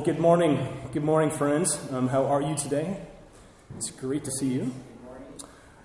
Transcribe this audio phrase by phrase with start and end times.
[0.00, 0.66] Well, good morning.
[0.94, 1.78] Good morning, friends.
[1.92, 2.96] Um, how are you today?
[3.76, 4.72] It's great to see you.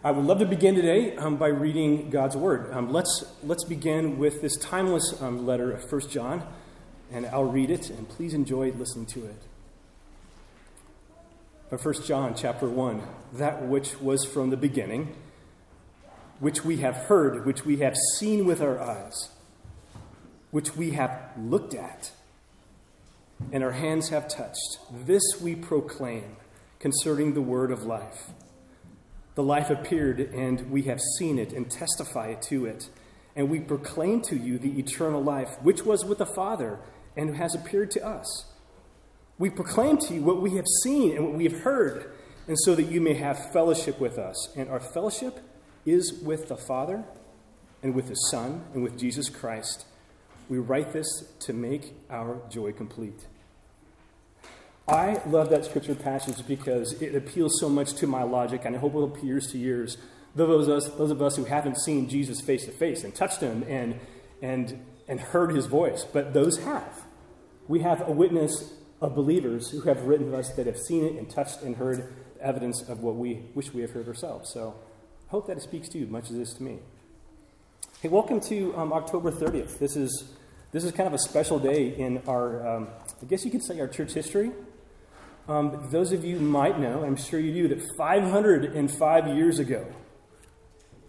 [0.06, 2.72] I would love to begin today um, by reading God's Word.
[2.72, 6.48] Um, let's, let's begin with this timeless um, letter of 1 John,
[7.12, 9.42] and I'll read it, and please enjoy listening to it.
[11.70, 13.04] But 1 John chapter 1,
[13.34, 15.14] that which was from the beginning,
[16.40, 19.28] which we have heard, which we have seen with our eyes,
[20.52, 22.12] which we have looked at
[23.52, 24.80] and our hands have touched.
[24.92, 26.38] This we proclaim
[26.80, 28.30] concerning the word of life.
[29.36, 32.90] The life appeared, and we have seen it and testify to it.
[33.36, 36.80] And we proclaim to you the eternal life, which was with the Father
[37.18, 38.46] and has appeared to us.
[39.38, 42.12] We proclaim to you what we have seen and what we have heard,
[42.48, 44.56] and so that you may have fellowship with us.
[44.56, 45.40] And our fellowship
[45.86, 47.04] is with the Father
[47.84, 49.86] and with the Son and with Jesus Christ
[50.50, 51.08] we write this
[51.40, 53.26] to make our joy complete.
[54.88, 58.80] I love that scripture passage because it appeals so much to my logic, and I
[58.80, 59.98] hope it appeals to yours.
[60.36, 63.42] Those of us, those of us who haven't seen Jesus face to face and touched
[63.42, 64.00] him and,
[64.44, 67.04] and, and heard his voice, but those have.
[67.68, 71.14] We have a witness of believers who have written to us that have seen it
[71.14, 74.52] and touched and heard evidence of what we wish we have heard ourselves.
[74.54, 74.76] So
[75.28, 76.78] I hope that it speaks to you much as it is to me.
[78.02, 79.80] Hey, welcome to um, October 30th.
[79.80, 80.36] This is,
[80.72, 82.88] this is kind of a special day in our, um,
[83.20, 84.52] I guess you could say, our church history.
[85.48, 89.86] Um, those of you might know, I'm sure you do, that 505 years ago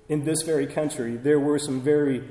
[0.09, 2.23] in this very country, there were some very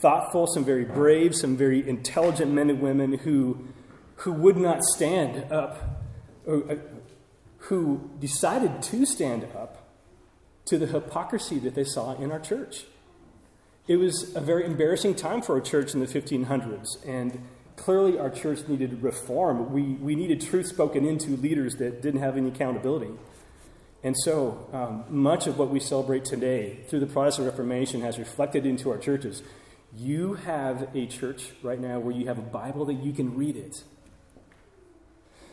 [0.00, 3.68] thoughtful, some very brave, some very intelligent men and women who,
[4.16, 6.02] who would not stand up,
[6.46, 6.76] or, uh,
[7.58, 9.88] who decided to stand up
[10.64, 12.86] to the hypocrisy that they saw in our church.
[13.86, 18.30] It was a very embarrassing time for our church in the 1500s, and clearly our
[18.30, 19.72] church needed reform.
[19.72, 23.12] We, we needed truth spoken into leaders that didn't have any accountability.
[24.02, 28.64] And so, um, much of what we celebrate today through the Protestant Reformation has reflected
[28.64, 29.42] into our churches.
[29.96, 33.56] You have a church right now where you have a Bible that you can read
[33.56, 33.82] it.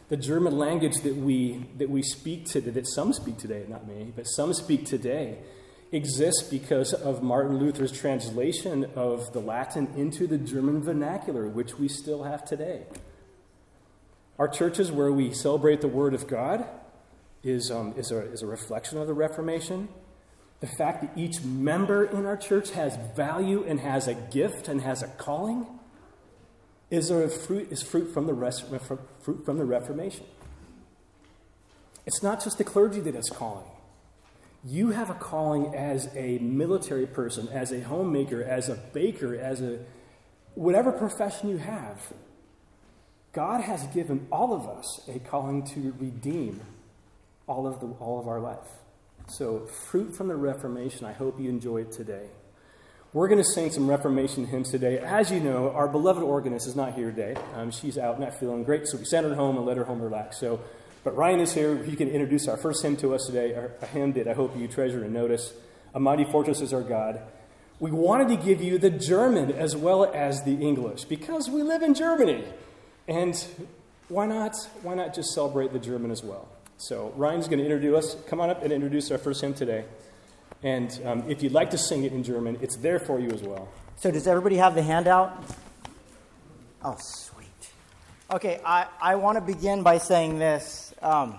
[0.09, 4.11] The German language that we, that we speak today, that some speak today, not me,
[4.15, 5.39] but some speak today,
[5.93, 11.87] exists because of Martin Luther's translation of the Latin into the German vernacular, which we
[11.87, 12.83] still have today.
[14.39, 16.65] Our churches, where we celebrate the Word of God,
[17.43, 19.87] is, um, is, a, is a reflection of the Reformation.
[20.61, 24.81] The fact that each member in our church has value and has a gift and
[24.81, 25.67] has a calling
[26.89, 28.65] is, a fruit, is fruit, from the rest,
[29.21, 30.25] fruit from the Reformation.
[32.07, 33.65] It's not just the clergy that has calling.
[34.65, 39.61] You have a calling as a military person, as a homemaker, as a baker, as
[39.61, 39.79] a
[40.55, 42.13] whatever profession you have.
[43.33, 46.61] God has given all of us a calling to redeem
[47.47, 48.69] all of, the, all of our life.
[49.27, 52.27] So, fruit from the Reformation, I hope you enjoy it today.
[53.11, 54.97] We're going to sing some Reformation hymns today.
[54.97, 57.35] As you know, our beloved organist is not here today.
[57.55, 60.01] Um, she's out, not feeling great, so we sent her home and let her home
[60.01, 60.39] relax.
[60.39, 60.61] So,
[61.03, 61.83] but Ryan is here.
[61.83, 64.67] He can introduce our first hymn to us today, a hymn that I hope you
[64.67, 65.53] treasure and notice.
[65.93, 67.21] A mighty fortress is our God.
[67.79, 71.81] We wanted to give you the German as well as the English because we live
[71.81, 72.45] in Germany.
[73.07, 73.35] And
[74.07, 74.55] why not?
[74.81, 76.47] Why not just celebrate the German as well?
[76.77, 78.15] So Ryan's going to introduce us.
[78.27, 79.85] Come on up and introduce our first hymn today.
[80.63, 83.41] And um, if you'd like to sing it in German, it's there for you as
[83.41, 83.67] well.
[83.97, 85.43] So does everybody have the handout?
[86.83, 87.32] Oh, sweet.
[88.33, 90.91] Okay, I, I want to begin by saying this.
[91.03, 91.37] Um,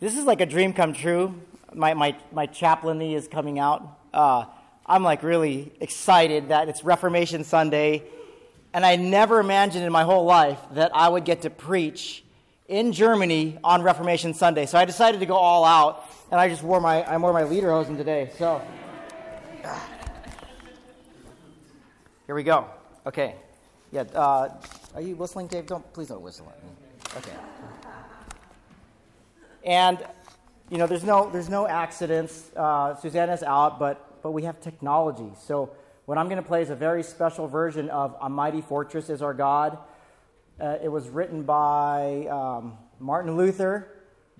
[0.00, 1.34] this is like a dream come true.
[1.72, 3.98] My, my, my chaplainy is coming out.
[4.12, 4.44] Uh,
[4.84, 8.02] I'm like really excited that it's Reformation Sunday.
[8.74, 12.22] And I never imagined in my whole life that I would get to preach
[12.68, 14.66] in Germany on Reformation Sunday.
[14.66, 17.44] So I decided to go all out, and I just wore my I wore my
[17.44, 18.30] lederhosen today.
[18.36, 18.60] So
[22.26, 22.66] here we go.
[23.06, 23.36] Okay,
[23.90, 24.02] yeah.
[24.02, 24.50] Uh,
[24.96, 25.66] are you whistling, Dave?
[25.66, 26.70] Don't please don't whistle at me.
[27.18, 27.36] Okay.
[29.62, 29.98] And
[30.70, 32.50] you know, there's no there's no accidents.
[32.56, 35.30] Uh, Susanna's out, but but we have technology.
[35.38, 35.70] So
[36.06, 39.20] what I'm going to play is a very special version of "A Mighty Fortress Is
[39.20, 39.76] Our God."
[40.58, 43.88] Uh, it was written by um, Martin Luther,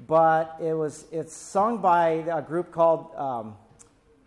[0.07, 3.57] but it was it's sung by a group called um,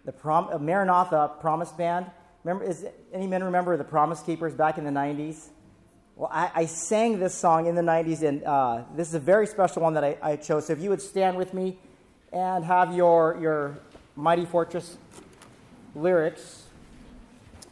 [0.06, 2.06] the Prom- Maranatha Promise Band.
[2.44, 5.50] Remember, is any men remember the Promise Keepers back in the '90s?
[6.20, 9.48] Well, I, I, sang this song in the 90s, and uh, this is a very
[9.48, 10.68] special one that I, I, chose.
[10.68, 11.78] So if you would stand with me
[12.34, 13.80] and have your, your
[14.18, 14.98] Mighty Fortress
[15.96, 16.66] lyrics.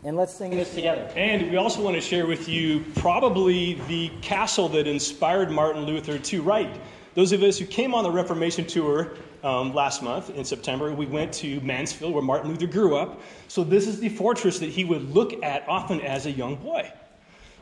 [0.05, 1.11] And let's sing this together.
[1.17, 6.17] And we also want to share with you probably the castle that inspired Martin Luther
[6.17, 6.79] to write.
[7.15, 11.05] Those of us who came on the Reformation tour um, last month in September, we
[11.05, 13.19] went to Mansfield where Martin Luther grew up.
[13.49, 16.89] So this is the fortress that he would look at often as a young boy.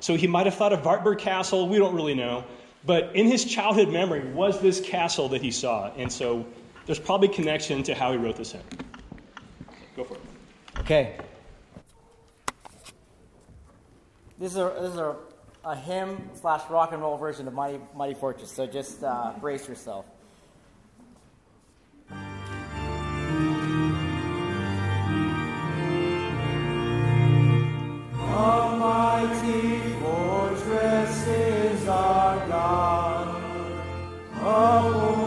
[0.06, 2.44] So he might have thought of Wartburg Castle, we don't really know.
[2.86, 5.92] But in his childhood memory was this castle that he saw.
[5.98, 6.46] And so
[6.86, 8.62] there's probably connection to how he wrote this hymn.
[9.98, 10.20] Go for it.
[10.82, 11.18] Okay.
[14.38, 15.16] This is a, this is a,
[15.64, 19.68] a hymn slash rock and roll version of Mighty, Mighty Fortress, so just uh, brace
[19.68, 20.06] yourself.
[28.22, 29.85] Almighty fortress is
[34.42, 35.25] our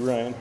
[0.00, 0.34] you, Ryan.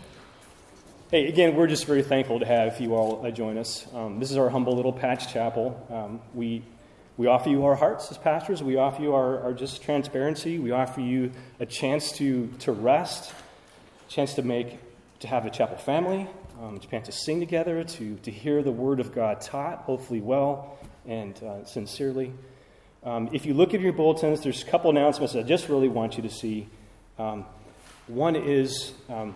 [1.10, 3.86] hey, again, we're just very thankful to have you all join us.
[3.94, 5.86] Um, this is our humble little patch chapel.
[5.90, 6.62] Um, we,
[7.16, 8.62] we offer you our hearts as pastors.
[8.62, 10.58] We offer you our, our just transparency.
[10.58, 13.32] We offer you a chance to, to rest,
[14.08, 14.78] a chance to make,
[15.20, 16.26] to have a chapel family,
[16.60, 20.20] um, a chance to sing together, to, to hear the word of God taught, hopefully
[20.20, 22.32] well and uh, sincerely.
[23.04, 26.16] Um, if you look at your bulletins, there's a couple announcements I just really want
[26.16, 26.68] you to see.
[27.20, 27.46] Um,
[28.08, 29.34] one is, um,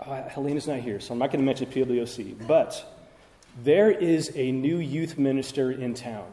[0.00, 2.84] uh, Helena's not here, so I'm not going to mention PWC, but
[3.62, 6.26] there is a new youth minister in town.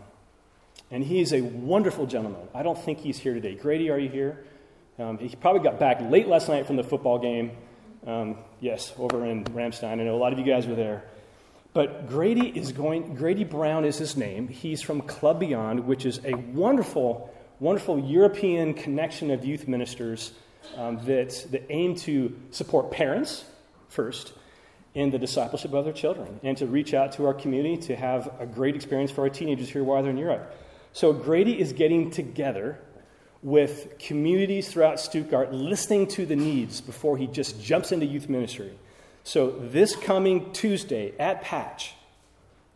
[0.92, 2.48] And he is a wonderful gentleman.
[2.54, 3.56] I don't think he's here today.
[3.56, 4.44] Grady, are you here?
[5.00, 7.52] Um, he probably got back late last night from the football game.
[8.06, 9.92] Um, yes, over in Ramstein.
[9.92, 11.04] I know a lot of you guys were there.
[11.74, 14.48] But Grady is going, Grady Brown is his name.
[14.48, 20.34] He's from Club Beyond, which is a wonderful, wonderful European connection of youth ministers
[20.78, 23.46] um, that, that aim to support parents
[23.90, 24.34] first
[24.94, 28.32] in the discipleship of their children and to reach out to our community to have
[28.40, 30.56] a great experience for our teenagers here while they're in Europe.
[30.92, 32.80] So Grady is getting together
[33.42, 38.74] with communities throughout Stuttgart, listening to the needs before he just jumps into youth ministry.
[39.26, 41.94] So, this coming Tuesday at Patch,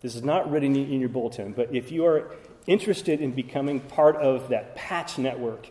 [0.02, 2.32] this is not written in your bulletin, but if you are
[2.68, 5.70] interested in becoming part of that Patch network,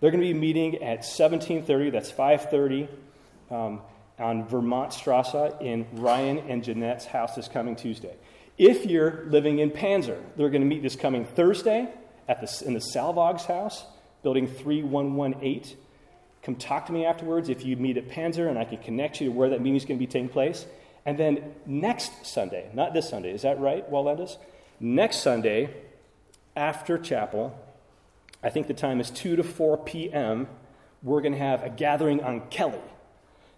[0.00, 2.88] they're going to be meeting at 1730, that's 530,
[3.50, 3.80] um,
[4.18, 8.14] on Vermont Strasse in Ryan and Jeanette's house this coming Tuesday.
[8.56, 11.88] If you're living in Panzer, they're going to meet this coming Thursday
[12.28, 13.84] at the, in the Salvog's house,
[14.22, 15.76] building 3118.
[16.42, 19.28] Come talk to me afterwards if you meet at Panzer, and I can connect you
[19.28, 20.66] to where that meeting is going to be taking place.
[21.06, 24.36] And then next Sunday, not this Sunday, is that right, Wallendas?
[24.80, 25.70] Next Sunday,
[26.56, 27.58] after chapel,
[28.42, 30.46] I think the time is 2 to 4 p.m.,
[31.02, 32.80] we're going to have a gathering on Kelley.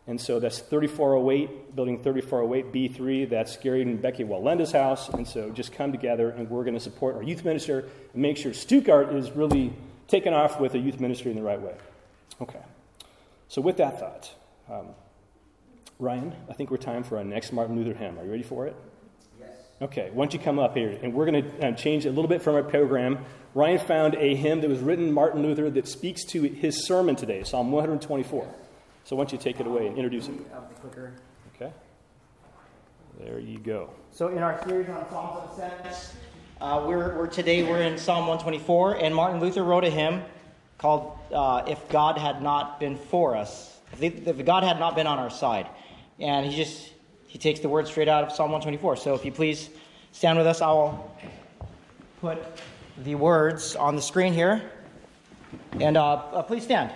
[0.06, 3.30] And so that's 3408, building 3408 B3.
[3.30, 5.08] That's Gary and Becky Wallenda's house.
[5.08, 8.36] And so just come together and we're going to support our youth minister and make
[8.36, 9.72] sure Stuttgart is really
[10.08, 11.74] taken off with a youth ministry in the right way.
[12.40, 12.60] Okay.
[13.48, 14.30] So, with that thought,
[14.70, 14.86] um,
[15.98, 18.18] Ryan, I think we're time for our next Martin Luther hymn.
[18.18, 18.76] Are you ready for it?
[19.82, 20.98] Okay, why don't you come up here?
[21.02, 23.24] And we're going to uh, change a little bit from our program.
[23.54, 27.44] Ryan found a hymn that was written Martin Luther that speaks to his sermon today,
[27.44, 28.46] Psalm 124.
[29.04, 30.34] So, why don't you take it away and introduce it?
[31.56, 31.72] Okay.
[33.18, 33.90] There you go.
[34.12, 36.12] So, in our series on Psalms of Ascent,
[36.60, 40.22] uh, we're, we're today we're in Psalm 124, and Martin Luther wrote a hymn
[40.76, 45.06] called uh, If God Had Not Been For Us, if, if God had not been
[45.06, 45.66] on our side.
[46.18, 46.92] And he just,
[47.30, 48.96] he takes the word straight out of Psalm 124.
[48.96, 49.70] So if you please
[50.10, 51.14] stand with us, I'll
[52.20, 52.42] put
[53.04, 54.60] the words on the screen here.
[55.78, 56.90] And uh, uh, please stand.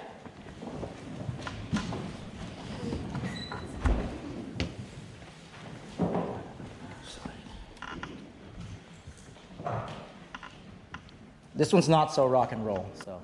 [11.54, 13.20] This one's not so rock and roll, so.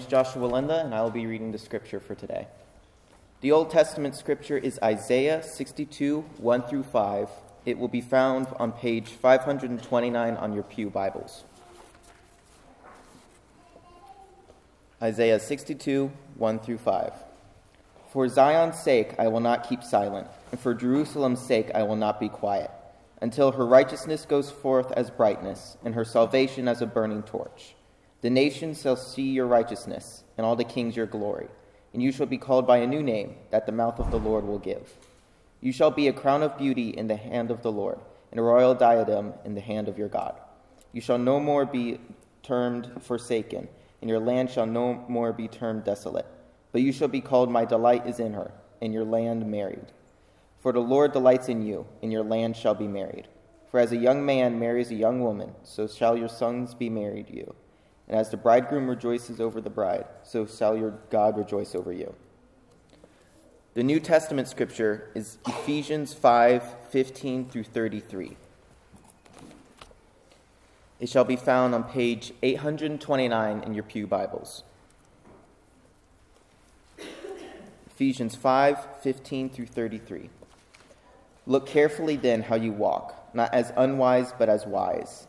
[0.00, 2.48] My Joshua Linda, and I will be reading the scripture for today.
[3.42, 7.28] The Old Testament scripture is Isaiah 62, 1 through 5.
[7.66, 11.44] It will be found on page 529 on your Pew Bibles.
[15.02, 17.12] Isaiah 62, 1 through 5.
[18.10, 22.18] For Zion's sake I will not keep silent, and for Jerusalem's sake I will not
[22.18, 22.70] be quiet,
[23.20, 27.74] until her righteousness goes forth as brightness, and her salvation as a burning torch.
[28.22, 31.48] The nations shall see your righteousness, and all the kings your glory,
[31.94, 34.44] and you shall be called by a new name that the mouth of the Lord
[34.44, 34.92] will give.
[35.62, 37.98] You shall be a crown of beauty in the hand of the Lord,
[38.30, 40.34] and a royal diadem in the hand of your God.
[40.92, 41.98] You shall no more be
[42.42, 43.68] termed forsaken,
[44.00, 46.26] and your land shall no more be termed desolate.
[46.72, 48.52] But you shall be called, My delight is in her,
[48.82, 49.92] and your land married.
[50.60, 53.28] For the Lord delights in you, and your land shall be married.
[53.70, 57.28] For as a young man marries a young woman, so shall your sons be married
[57.28, 57.54] to you.
[58.10, 62.12] And as the bridegroom rejoices over the bride, so shall your God rejoice over you.
[63.74, 68.36] The New Testament scripture is Ephesians 5 15 through 33.
[70.98, 74.64] It shall be found on page 829 in your Pew Bibles.
[77.86, 80.30] Ephesians 5 15 through 33.
[81.46, 85.28] Look carefully then how you walk, not as unwise, but as wise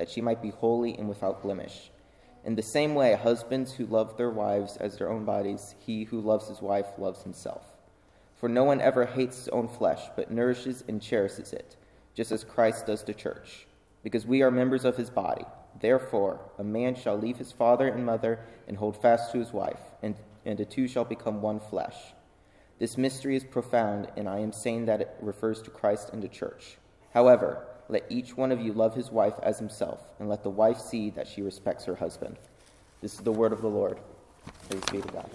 [0.00, 1.90] that she might be holy and without blemish.
[2.42, 6.22] In the same way, husbands who love their wives as their own bodies, he who
[6.22, 7.62] loves his wife loves himself.
[8.36, 11.76] For no one ever hates his own flesh, but nourishes and cherishes it,
[12.14, 13.66] just as Christ does the church,
[14.02, 15.44] because we are members of his body.
[15.78, 19.82] Therefore, a man shall leave his father and mother and hold fast to his wife,
[20.02, 20.14] and,
[20.46, 21.96] and the two shall become one flesh.
[22.78, 26.28] This mystery is profound, and I am saying that it refers to Christ and the
[26.28, 26.78] church.
[27.12, 30.78] However, let each one of you love his wife as himself, and let the wife
[30.78, 32.36] see that she respects her husband.
[33.02, 33.98] This is the word of the Lord.
[34.68, 35.30] Praise be to God.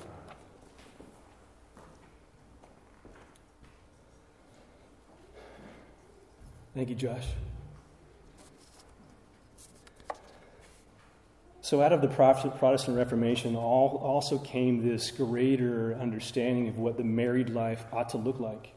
[6.74, 7.26] Thank you, Josh.
[11.62, 17.50] So, out of the Protestant Reformation also came this greater understanding of what the married
[17.50, 18.75] life ought to look like.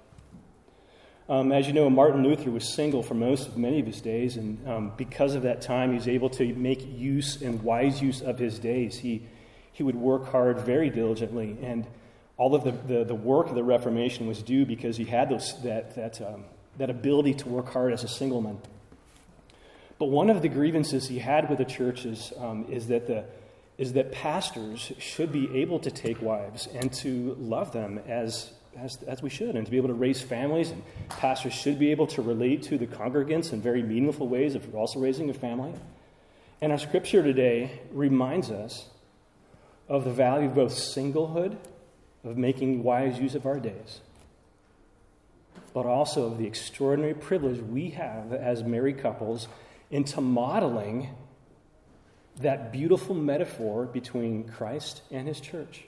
[1.30, 4.38] Um, as you know, Martin Luther was single for most of many of his days,
[4.38, 8.22] and um, because of that time, he was able to make use and wise use
[8.22, 8.98] of his days.
[8.98, 9.26] He,
[9.70, 11.86] he would work hard very diligently, and
[12.38, 15.60] all of the, the, the work of the Reformation was due because he had those,
[15.64, 16.44] that, that, um,
[16.78, 18.58] that ability to work hard as a single man.
[19.98, 23.24] But one of the grievances he had with the churches um, is, that the,
[23.76, 29.02] is that pastors should be able to take wives and to love them as as,
[29.04, 30.70] as we should, and to be able to raise families.
[30.70, 34.66] And pastors should be able to relate to the congregants in very meaningful ways if
[34.66, 35.72] you're also raising a family.
[36.60, 38.88] And our scripture today reminds us
[39.88, 41.56] of the value of both singlehood,
[42.24, 44.00] of making wise use of our days,
[45.72, 49.48] but also of the extraordinary privilege we have as married couples
[49.90, 51.10] into modeling
[52.40, 55.84] that beautiful metaphor between Christ and his church.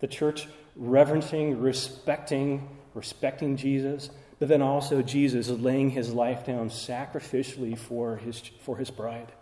[0.00, 7.78] The church reverencing, respecting, respecting Jesus, but then also Jesus laying his life down sacrificially
[7.78, 9.32] for his, for his bride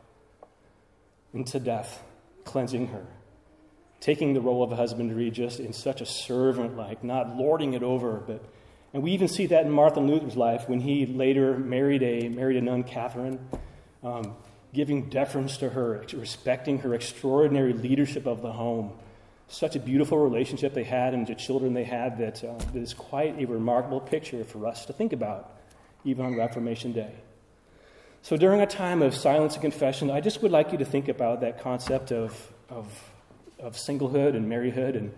[1.33, 2.03] into death,
[2.45, 3.07] cleansing her,
[4.01, 8.23] taking the role of husbandry just in such a servant like, not lording it over,
[8.27, 8.43] but
[8.93, 12.57] and we even see that in Martin Luther's life when he later married a married
[12.57, 13.39] a nun, Catherine,
[14.03, 14.35] um,
[14.73, 18.93] giving deference to her, respecting her extraordinary leadership of the home
[19.49, 22.93] such a beautiful relationship they had and the children they had that, uh, that is
[22.93, 25.59] quite a remarkable picture for us to think about,
[26.05, 27.13] even on Reformation Day.
[28.21, 31.09] So during a time of silence and confession, I just would like you to think
[31.09, 32.87] about that concept of, of,
[33.59, 35.15] of singlehood and marriedhood and,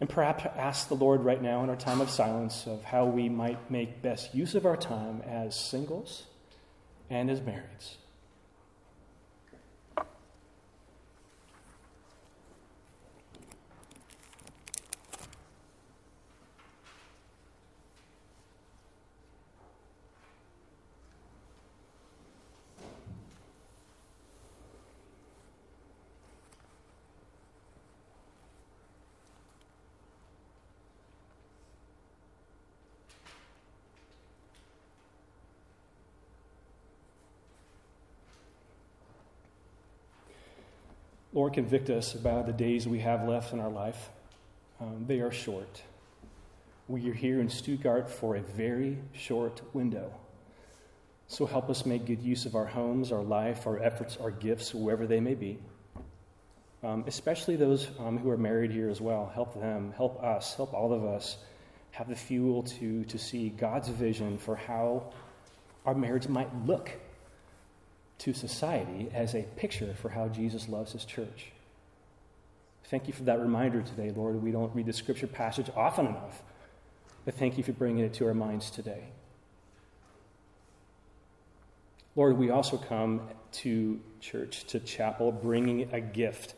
[0.00, 3.30] and perhaps ask the Lord right now in our time of silence of how we
[3.30, 6.24] might make best use of our time as singles
[7.08, 7.96] and as marrieds.
[41.36, 44.08] Lord, convict us about the days we have left in our life.
[44.80, 45.82] Um, they are short.
[46.88, 50.14] We are here in Stuttgart for a very short window.
[51.28, 54.74] So help us make good use of our homes, our life, our efforts, our gifts,
[54.74, 55.58] wherever they may be.
[56.82, 59.30] Um, especially those um, who are married here as well.
[59.34, 61.36] Help them, help us, help all of us
[61.90, 65.12] have the fuel to, to see God's vision for how
[65.84, 66.90] our marriage might look
[68.18, 71.52] to society as a picture for how Jesus loves his church.
[72.84, 74.42] Thank you for that reminder today, Lord.
[74.42, 76.42] We don't read the scripture passage often enough,
[77.24, 79.04] but thank you for bringing it to our minds today.
[82.14, 86.54] Lord, we also come to church, to chapel, bringing a gift.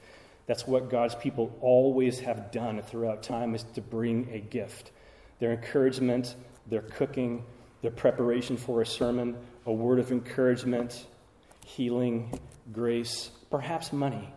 [0.47, 4.93] That's what God's people always have done throughout time is to bring a gift.
[5.41, 6.37] Their encouragement,
[6.69, 7.45] their cooking,
[7.83, 11.07] their preparation for a sermon, a word of encouragement,
[11.69, 12.33] healing,
[12.73, 14.33] grace, perhaps money.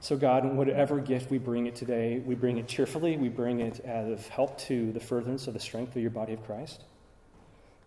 [0.00, 3.80] So, God, whatever gift we bring it today, we bring it cheerfully, we bring it
[3.80, 6.84] as of help to the furtherance of the strength of your body of Christ.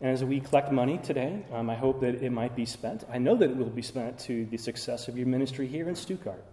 [0.02, 3.04] And as we collect money today, um, I hope that it might be spent.
[3.10, 5.96] I know that it will be spent to the success of your ministry here in
[5.96, 6.44] Stuttgart.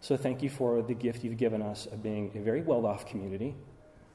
[0.00, 3.06] So, thank you for the gift you've given us of being a very well off
[3.06, 3.56] community.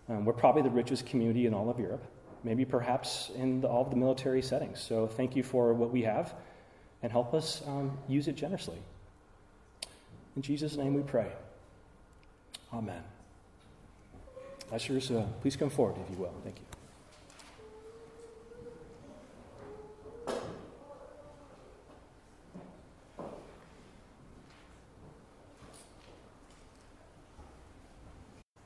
[0.07, 2.05] Um, we're probably the richest community in all of Europe,
[2.45, 4.79] maybe perhaps in the, all of the military settings.
[4.79, 6.33] So, thank you for what we have
[7.01, 8.77] and help us um, use it generously.
[10.35, 11.31] In Jesus' name we pray.
[12.73, 13.01] Amen.
[14.71, 16.33] Ushers, uh, please come forward, if you will.
[16.43, 16.65] Thank you.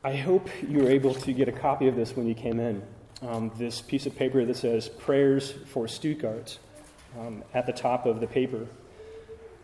[0.05, 2.83] I hope you were able to get a copy of this when you came in.
[3.21, 6.59] Um, this piece of paper that says Prayers for Stuttgart
[7.19, 8.67] um, at the top of the paper.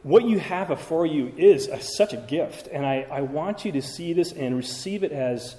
[0.04, 3.72] What you have before you is a, such a gift, and I, I want you
[3.74, 5.56] to see this and receive it as,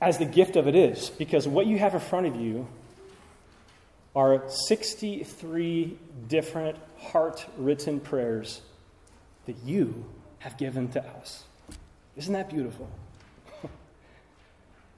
[0.00, 2.68] as the gift of it is, because what you have in front of you
[4.14, 8.60] are 63 different heart written prayers
[9.46, 10.04] that you
[10.38, 11.44] have given to us.
[12.16, 12.88] Isn't that beautiful?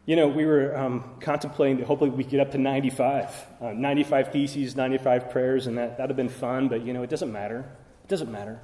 [0.07, 4.33] You know, we were um, contemplating that hopefully we get up to 95, uh, 95
[4.33, 7.33] theses, 95 prayers, and that that would have been fun, but you know, it doesn't
[7.33, 7.61] matter.
[8.05, 8.61] It doesn't matter.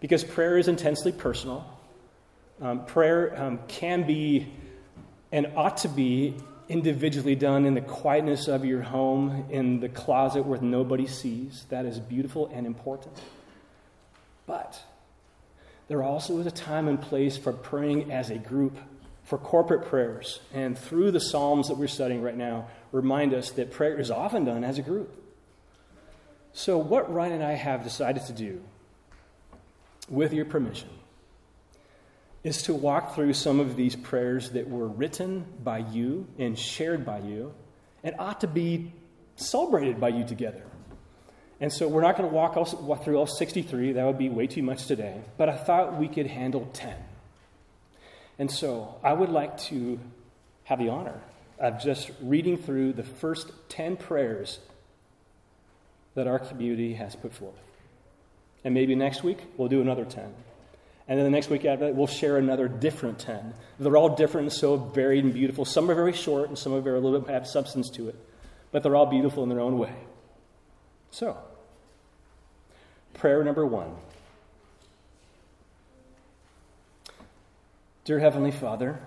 [0.00, 1.66] Because prayer is intensely personal.
[2.60, 4.52] Um, prayer um, can be
[5.32, 6.36] and ought to be
[6.68, 11.66] individually done in the quietness of your home, in the closet where nobody sees.
[11.70, 13.16] That is beautiful and important.
[14.46, 14.80] But
[15.88, 18.76] there also is a time and place for praying as a group
[19.24, 20.40] for corporate prayers.
[20.52, 24.44] And through the Psalms that we're studying right now, remind us that prayer is often
[24.44, 25.12] done as a group.
[26.52, 28.62] So, what Ryan and I have decided to do,
[30.08, 30.90] with your permission,
[32.44, 37.04] is to walk through some of these prayers that were written by you and shared
[37.04, 37.52] by you
[38.04, 38.92] and ought to be
[39.36, 40.62] celebrated by you together.
[41.60, 44.46] And so we're not going to walk, all, through all 63, that would be way
[44.46, 46.94] too much today, but I thought we could handle 10.
[48.38, 49.98] And so I would like to
[50.64, 51.20] have the honor
[51.58, 54.58] of just reading through the first 10 prayers
[56.14, 57.54] that our community has put forth.
[58.64, 60.34] And maybe next week we'll do another 10.
[61.06, 63.52] And then the next week after that, we'll share another different 10.
[63.78, 65.64] They're all different and so varied and beautiful.
[65.64, 68.16] Some are very short and some are very a little bit have substance to it.
[68.72, 69.94] But they're all beautiful in their own way.
[71.10, 71.36] So,
[73.12, 73.94] prayer number one.
[78.04, 79.00] Dear Heavenly Father,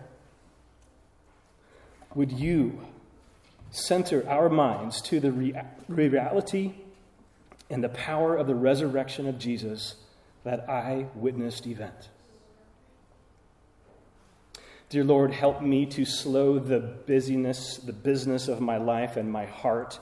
[2.15, 2.79] would you
[3.69, 5.31] center our minds to the
[5.87, 6.73] reality
[7.69, 9.97] and the power of the resurrection of Jesus,
[10.43, 12.09] that I witnessed event?
[14.89, 19.45] Dear Lord, help me to slow the busyness, the business of my life and my
[19.45, 19.99] heart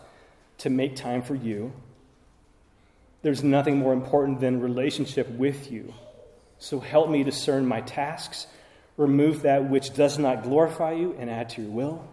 [0.60, 1.74] to make time for you.
[3.24, 5.94] There's nothing more important than relationship with you.
[6.60, 8.48] So help me discern my tasks,
[8.98, 12.08] remove that which does not glorify you, and add to your will.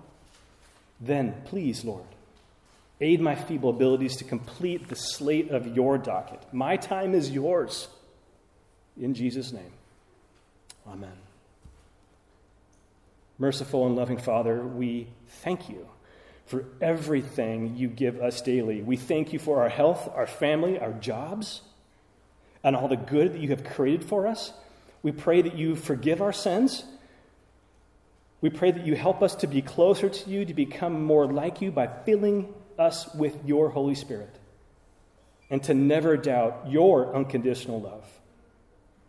[1.01, 2.05] Then, please, Lord,
[3.01, 6.43] aid my feeble abilities to complete the slate of your docket.
[6.53, 7.89] My time is yours.
[9.01, 9.73] In Jesus' name,
[10.87, 11.17] amen.
[13.39, 15.09] Merciful and loving Father, we
[15.43, 15.89] thank you
[16.47, 18.83] for everything you give us daily.
[18.83, 21.63] We thank you for our health, our family, our jobs,
[22.63, 24.53] and all the good that you have created for us.
[25.03, 26.85] We pray that you forgive our sins.
[28.41, 31.61] We pray that you help us to be closer to you, to become more like
[31.61, 34.35] you by filling us with your Holy Spirit,
[35.51, 38.05] and to never doubt your unconditional love.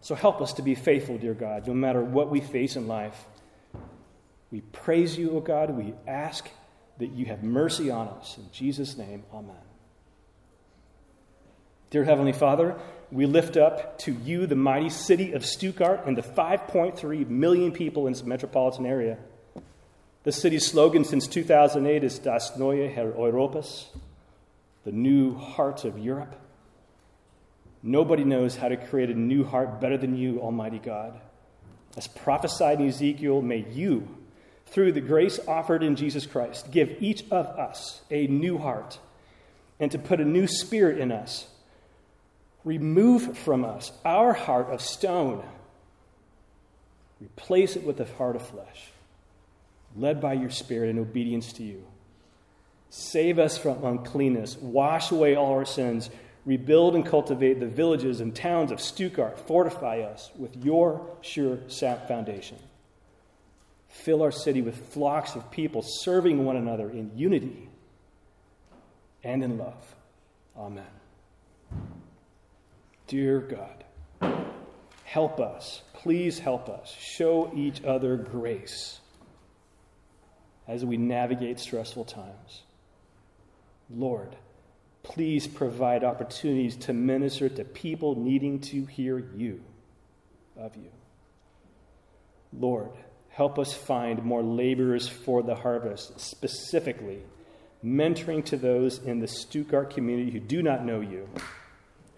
[0.01, 3.25] So help us to be faithful, dear God, no matter what we face in life.
[4.51, 5.71] We praise you, O God.
[5.71, 6.47] We ask
[6.99, 8.38] that you have mercy on us.
[8.38, 9.56] In Jesus' name, amen.
[11.89, 12.75] Dear Heavenly Father,
[13.13, 18.08] we lift up to you the mighty city of Stuttgart and the 5.3 million people
[18.08, 19.17] in its metropolitan area.
[20.23, 23.86] The city's slogan since 2008 is Das Neue Herz Europas,
[24.84, 26.36] the new heart of Europe.
[27.84, 31.19] Nobody knows how to create a new heart better than you, Almighty God.
[31.95, 34.08] As prophesied in Ezekiel, may you
[34.65, 38.97] through the grace offered in Jesus Christ, give each of us a new heart
[39.80, 41.47] and to put a new spirit in us.
[42.65, 45.43] Remove from us our heart of stone,
[47.21, 48.91] replace it with a heart of flesh,
[49.95, 51.84] led by your Spirit in obedience to you.
[52.89, 56.10] Save us from uncleanness, wash away all our sins,
[56.45, 62.08] rebuild and cultivate the villages and towns of Stuttgart, fortify us with your sure sap
[62.08, 62.58] foundation.
[63.89, 67.69] Fill our city with flocks of people serving one another in unity
[69.23, 69.95] and in love.
[70.58, 70.86] Amen.
[73.13, 73.84] Dear God,
[75.04, 75.84] help us.
[75.93, 76.91] Please help us.
[76.99, 79.02] Show each other grace
[80.67, 82.63] as we navigate stressful times.
[83.88, 84.36] Lord,
[85.04, 89.62] please provide opportunities to minister to people needing to hear you,
[90.58, 90.89] of you.
[92.52, 92.89] Lord,
[93.34, 97.17] Help us find more laborers for the harvest, specifically
[97.84, 101.28] mentoring to those in the Stuttgart community who do not know you,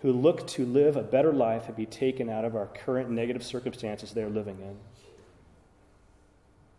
[0.01, 3.43] who look to live a better life and be taken out of our current negative
[3.43, 4.77] circumstances they're living in.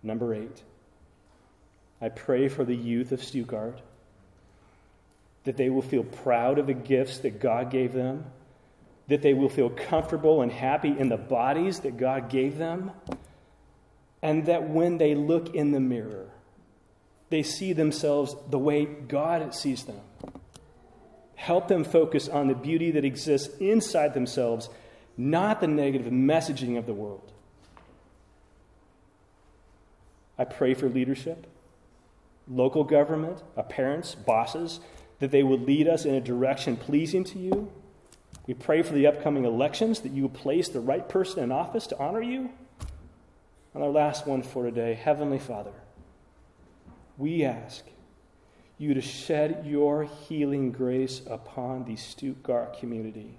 [0.02, 0.62] Number eight,
[2.00, 3.80] I pray for the youth of Stuttgart
[5.44, 8.24] that they will feel proud of the gifts that God gave them,
[9.08, 12.90] that they will feel comfortable and happy in the bodies that God gave them
[14.22, 16.26] and that when they look in the mirror,
[17.30, 20.00] they see themselves the way God sees them.
[21.36, 24.68] Help them focus on the beauty that exists inside themselves,
[25.16, 27.32] not the negative messaging of the world.
[30.38, 31.46] I pray for leadership,
[32.48, 34.80] local government, parents, bosses,
[35.18, 37.72] that they will lead us in a direction pleasing to you.
[38.46, 41.98] We pray for the upcoming elections, that you place the right person in office to
[41.98, 42.50] honor you.
[43.74, 45.72] And our last one for today Heavenly Father,
[47.18, 47.84] we ask
[48.78, 53.38] you to shed your healing grace upon the Stuttgart community,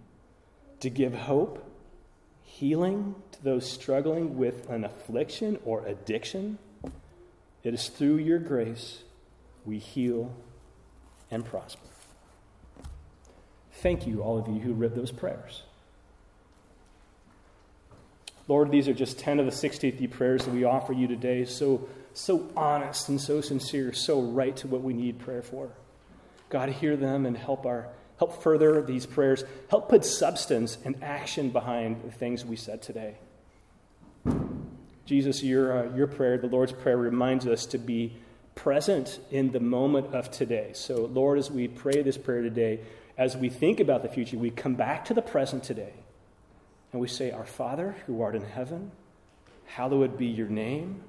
[0.79, 1.63] to give hope,
[2.43, 6.57] healing to those struggling with an affliction or addiction.
[7.63, 9.03] It is through your grace
[9.65, 10.33] we heal
[11.29, 11.87] and prosper.
[13.73, 15.63] Thank you, all of you who read those prayers.
[18.47, 21.45] Lord, these are just 10 of the 60th prayers that we offer you today.
[21.45, 21.87] So,
[22.17, 25.69] so honest and so sincere, so right to what we need prayer for.
[26.49, 29.43] God, hear them and help our help further these prayers.
[29.69, 33.15] Help put substance and action behind the things we said today.
[35.05, 38.17] Jesus, your, uh, your prayer, the Lord's Prayer, reminds us to be
[38.55, 40.71] present in the moment of today.
[40.73, 42.79] So, Lord, as we pray this prayer today,
[43.17, 45.93] as we think about the future, we come back to the present today
[46.91, 48.91] and we say, Our Father, who art in heaven,
[49.65, 51.03] hallowed be your name.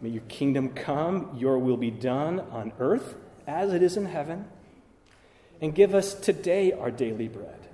[0.00, 4.46] May your kingdom come, your will be done on earth as it is in heaven.
[5.60, 7.68] And give us today our daily bread.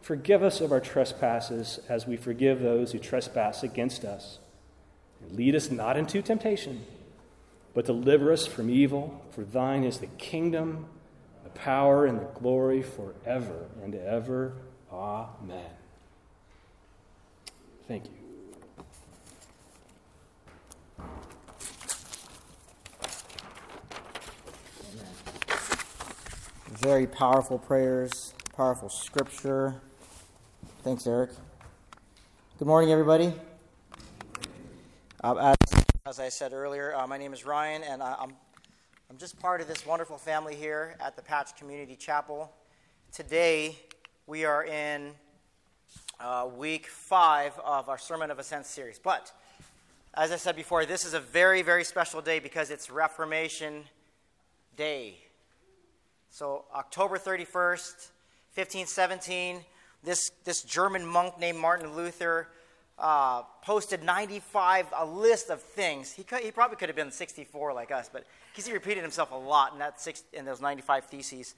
[0.00, 4.38] Forgive us of our trespasses as we forgive those who trespass against us.
[5.22, 6.84] And lead us not into temptation,
[7.72, 9.24] but deliver us from evil.
[9.30, 10.86] For thine is the kingdom,
[11.44, 14.54] the power, and the glory forever and ever.
[14.92, 15.70] Amen.
[17.86, 18.23] Thank you.
[26.78, 28.34] Very powerful prayers.
[28.56, 29.76] powerful scripture.
[30.82, 31.30] Thanks, Eric.
[32.58, 33.32] Good morning, everybody.
[35.22, 38.32] Uh, as, as, I said earlier, uh, my name is Ryan, and I, I'm,
[39.08, 42.52] I'm just part of this wonderful family here at the Patch Community Chapel.
[43.12, 43.78] Today,
[44.26, 45.12] we are in
[46.18, 48.98] uh, week five of our Sermon of Ascent series.
[48.98, 49.30] But,
[50.14, 53.84] as I said before, this is a very, very special day because it's Reformation
[54.76, 55.23] Day.
[56.34, 58.10] So, October 31st,
[58.56, 59.60] 1517,
[60.02, 62.48] this, this German monk named Martin Luther
[62.98, 66.10] uh, posted 95, a list of things.
[66.10, 69.30] He, could, he probably could have been 64 like us, but because he repeated himself
[69.30, 71.54] a lot in, that six, in those 95 theses.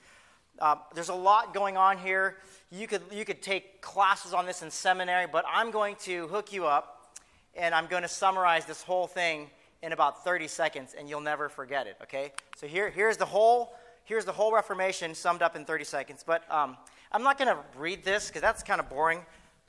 [0.59, 2.37] Uh, there's a lot going on here.
[2.71, 6.53] You could, you could take classes on this in seminary, but I'm going to hook
[6.53, 7.17] you up
[7.55, 9.49] and I'm going to summarize this whole thing
[9.83, 12.33] in about 30 seconds, and you'll never forget it, okay?
[12.57, 13.73] So here, here's, the whole,
[14.07, 16.25] here's the whole Reformation summed up in 30 seconds.
[16.27, 16.79] But um,
[17.12, 19.27] I'm not going to read this because that's kind of boring.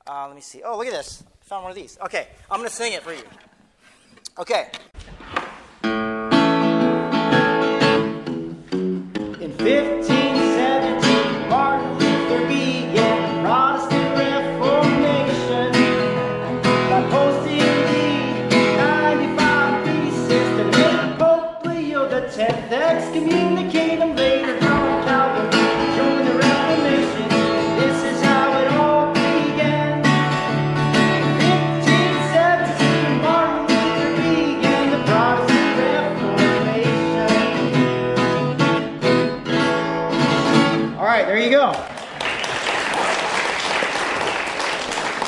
[0.08, 0.62] Uh, let me see.
[0.64, 1.24] Oh, look at this.
[1.42, 1.98] I found one of these.
[2.06, 3.24] Okay, I'm going to sing it for you.
[4.40, 4.70] Okay.
[9.40, 10.37] In 1517,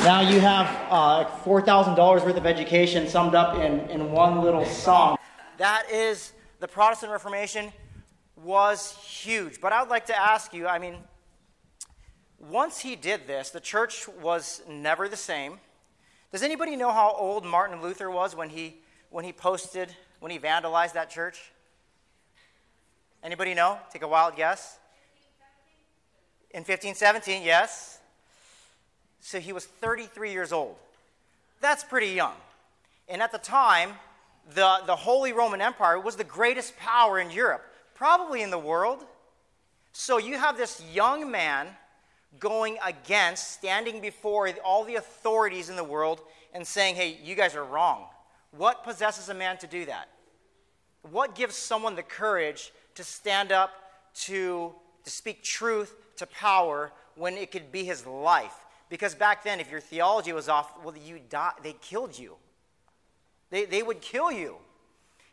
[0.02, 5.18] Now you have uh, $4,000 worth of education summed up in, in one little song.
[5.58, 7.70] That is, the Protestant Reformation
[8.34, 9.60] was huge.
[9.60, 10.96] But I would like to ask you I mean,
[12.38, 15.60] once he did this, the church was never the same.
[16.32, 18.78] Does anybody know how old Martin Luther was when he,
[19.10, 21.52] when he posted, when he vandalized that church?
[23.22, 23.78] Anybody know?
[23.92, 24.78] Take a wild guess.
[26.52, 27.99] In 1517, yes.
[29.20, 30.76] So he was 33 years old.
[31.60, 32.34] That's pretty young.
[33.08, 33.90] And at the time,
[34.54, 39.04] the, the Holy Roman Empire was the greatest power in Europe, probably in the world.
[39.92, 41.68] So you have this young man
[42.38, 46.20] going against, standing before all the authorities in the world
[46.54, 48.06] and saying, hey, you guys are wrong.
[48.56, 50.08] What possesses a man to do that?
[51.10, 53.70] What gives someone the courage to stand up
[54.14, 54.74] to,
[55.04, 58.54] to speak truth to power when it could be his life?
[58.90, 62.34] Because back then, if your theology was off, well, you die, they killed you.
[63.48, 64.56] They, they would kill you.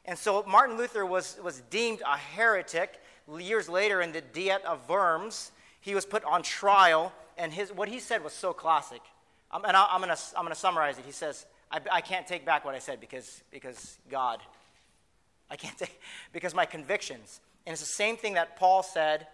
[0.06, 3.02] And so Martin Luther was, was deemed a heretic.
[3.40, 5.52] Years later, in the Diet of Worms,
[5.82, 9.02] he was put on trial, and his, what he said was so classic.
[9.52, 11.06] And I, am going to I'm to summarize it.
[11.06, 14.40] He says, I, I can't take back what I said because, because God.
[15.50, 16.00] I can't take,
[16.32, 17.40] because my convictions.
[17.66, 19.28] And it's the same thing that Paul said,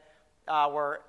[0.47, 1.01] uh, where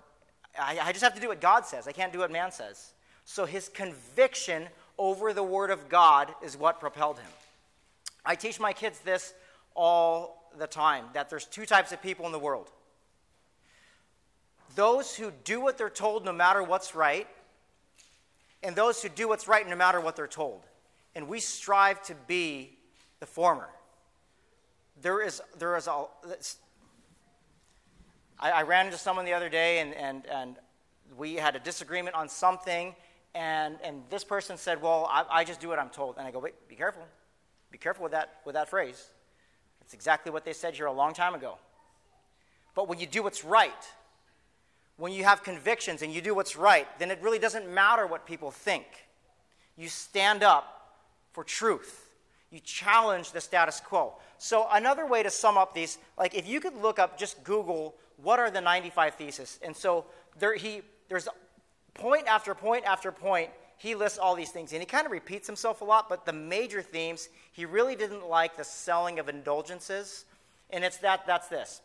[0.58, 1.86] I, I just have to do what God says.
[1.86, 2.93] I can't do what man says.
[3.24, 4.68] So his conviction
[4.98, 7.30] over the Word of God is what propelled him.
[8.24, 9.34] I teach my kids this
[9.74, 12.70] all the time that there's two types of people in the world
[14.74, 17.28] those who do what they're told no matter what's right,
[18.62, 20.62] and those who do what's right no matter what they're told.
[21.14, 22.76] And we strive to be
[23.20, 23.68] the former.
[25.00, 26.06] There is, there is a.
[28.40, 30.56] I, I ran into someone the other day, and, and, and
[31.16, 32.94] we had a disagreement on something,
[33.34, 36.16] and, and this person said, Well, I, I just do what I'm told.
[36.18, 37.02] And I go, Wait, be careful.
[37.70, 39.08] Be careful with that, with that phrase.
[39.80, 41.58] It's exactly what they said here a long time ago.
[42.74, 43.72] But when you do what's right,
[44.96, 48.26] when you have convictions and you do what's right, then it really doesn't matter what
[48.26, 48.86] people think.
[49.76, 50.96] You stand up
[51.32, 52.12] for truth.
[52.50, 54.14] You challenge the status quo.
[54.38, 57.96] So, another way to sum up these, like if you could look up, just Google,
[58.22, 59.58] what are the 95 theses?
[59.62, 60.04] And so
[60.38, 61.28] there, he, there's
[61.94, 64.72] point after point after point, he lists all these things.
[64.72, 68.26] And he kind of repeats himself a lot, but the major themes, he really didn't
[68.28, 70.24] like the selling of indulgences.
[70.70, 71.80] And it's that, that's this.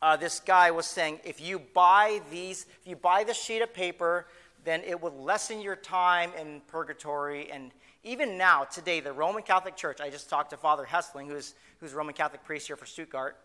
[0.00, 3.74] Uh, this guy was saying, if you buy these, if you buy this sheet of
[3.74, 4.26] paper,
[4.64, 7.50] then it will lessen your time in purgatory.
[7.50, 7.72] And
[8.04, 11.92] even now, today, the Roman Catholic Church, I just talked to Father Hessling, who's, who's
[11.94, 13.36] Roman Catholic priest here for Stuttgart.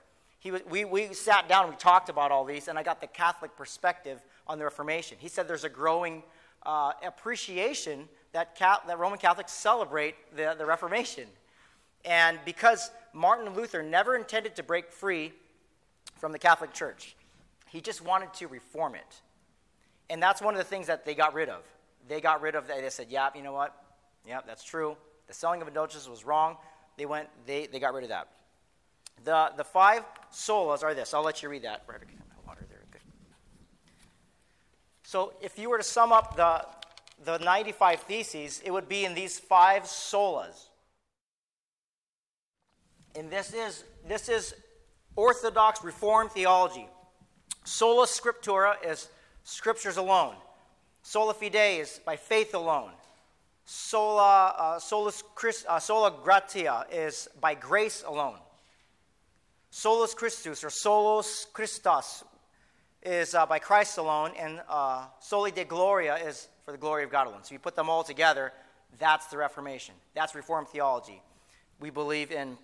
[0.44, 3.00] He was, we, we sat down and we talked about all these, and I got
[3.00, 5.18] the Catholic perspective on the Reformation.
[5.18, 6.22] He said there's a growing
[6.66, 11.28] uh, appreciation that, that Roman Catholics celebrate the, the Reformation.
[12.04, 15.32] And because Martin Luther never intended to break free
[16.18, 17.16] from the Catholic Church,
[17.70, 19.22] he just wanted to reform it.
[20.10, 21.64] And that's one of the things that they got rid of.
[22.10, 22.82] They got rid of that.
[22.82, 23.82] They said, yeah, you know what?
[24.28, 24.98] Yeah, that's true.
[25.28, 26.58] The selling of indulgences was wrong.
[26.98, 28.28] They went, they, they got rid of that.
[29.24, 31.14] The, the five solas are this.
[31.14, 31.84] I'll let you read that.
[31.88, 32.84] Water there.
[32.92, 33.02] Good.
[35.04, 36.66] So if you were to sum up the,
[37.24, 40.68] the 95 theses, it would be in these five solas.
[43.16, 44.56] And this is, this is
[45.16, 46.88] Orthodox Reformed theology.
[47.64, 49.08] Sola Scriptura is
[49.44, 50.36] scriptures alone.
[51.02, 52.92] Sola fide is by faith alone.
[53.66, 58.38] Sola, uh, solus Christ, uh, sola gratia is by grace alone.
[59.76, 62.24] Solus Christus or Solus Christus
[63.02, 67.10] is uh, by Christ alone, and uh, Soli Deo Gloria is for the glory of
[67.10, 67.40] God alone.
[67.42, 68.54] So you put them all together,
[69.00, 69.96] that's the Reformation.
[70.14, 71.24] That's Reformed theology.
[71.80, 72.56] We believe in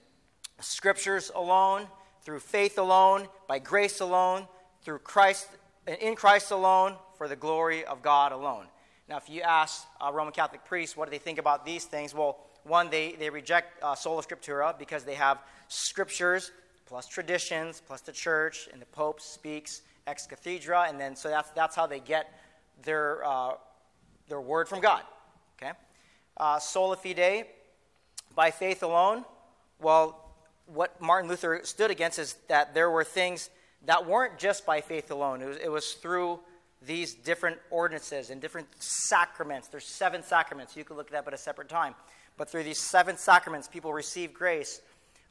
[0.59, 1.87] scriptures alone,
[2.21, 4.47] through faith alone, by grace alone,
[4.83, 5.47] through Christ,
[5.87, 8.67] in Christ alone, for the glory of God alone.
[9.09, 12.13] Now, if you ask uh, Roman Catholic priests what do they think about these things,
[12.13, 15.39] well, one, they, they reject uh, sola scriptura because they have
[15.69, 16.51] scriptures
[16.89, 21.51] plus traditions plus the church, and the Pope speaks ex cathedra, and then so that's,
[21.51, 22.33] that's how they get
[22.83, 23.53] their, uh,
[24.27, 25.03] their word from God.
[25.61, 25.71] Okay?
[26.35, 27.45] Uh, sola fide,
[28.35, 29.23] by faith alone.
[29.79, 30.33] Well,
[30.65, 33.49] what Martin Luther stood against is that there were things
[33.85, 36.39] that weren't just by faith alone, it was, it was through
[36.81, 39.67] these different ordinances and different sacraments.
[39.67, 40.77] There's seven sacraments.
[40.77, 41.93] You could look at that at a separate time.
[42.37, 44.79] But through these seven sacraments, people receive grace.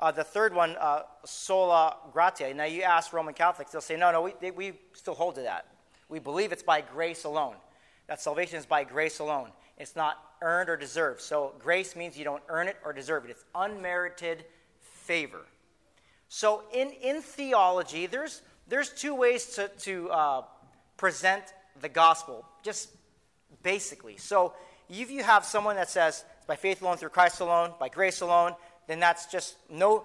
[0.01, 2.53] Uh, the third one, uh, sola gratia.
[2.55, 5.43] Now, you ask Roman Catholics, they'll say, no, no, we, they, we still hold to
[5.43, 5.67] that.
[6.09, 7.55] We believe it's by grace alone.
[8.07, 9.51] That salvation is by grace alone.
[9.77, 11.21] It's not earned or deserved.
[11.21, 14.45] So, grace means you don't earn it or deserve it, it's unmerited
[14.81, 15.45] favor.
[16.29, 20.43] So, in, in theology, there's, there's two ways to, to uh,
[20.97, 21.43] present
[21.81, 22.91] the gospel, just
[23.63, 24.17] basically.
[24.17, 24.53] So
[24.89, 28.21] if you have someone that says, it's by faith alone, through Christ alone, by grace
[28.21, 28.55] alone,
[28.89, 30.05] then that's just no,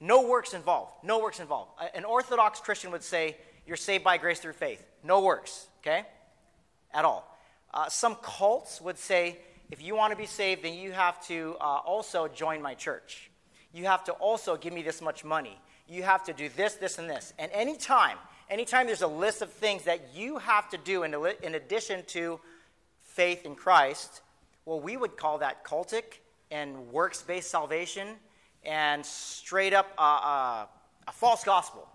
[0.00, 0.92] no works involved.
[1.04, 1.70] No works involved.
[1.94, 4.84] An Orthodox Christian would say, you're saved by grace through faith.
[5.04, 6.04] No works, okay?
[6.92, 7.38] At all.
[7.72, 9.38] Uh, some cults would say,
[9.70, 13.30] if you want to be saved, then you have to uh, also join my church.
[13.72, 15.56] You have to also give me this much money.
[15.88, 17.32] You have to do this, this, and this.
[17.38, 18.18] And anytime
[18.52, 22.38] anytime there's a list of things that you have to do in, in addition to
[23.00, 24.20] faith in Christ,
[24.66, 26.18] well, we would call that cultic
[26.52, 28.08] and works based salvation
[28.62, 30.66] and straight up uh, uh,
[31.08, 31.88] a false gospel.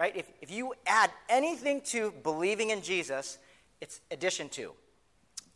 [0.00, 0.16] Right?
[0.16, 3.38] If, if you add anything to believing in Jesus,
[3.80, 4.72] it's addition to.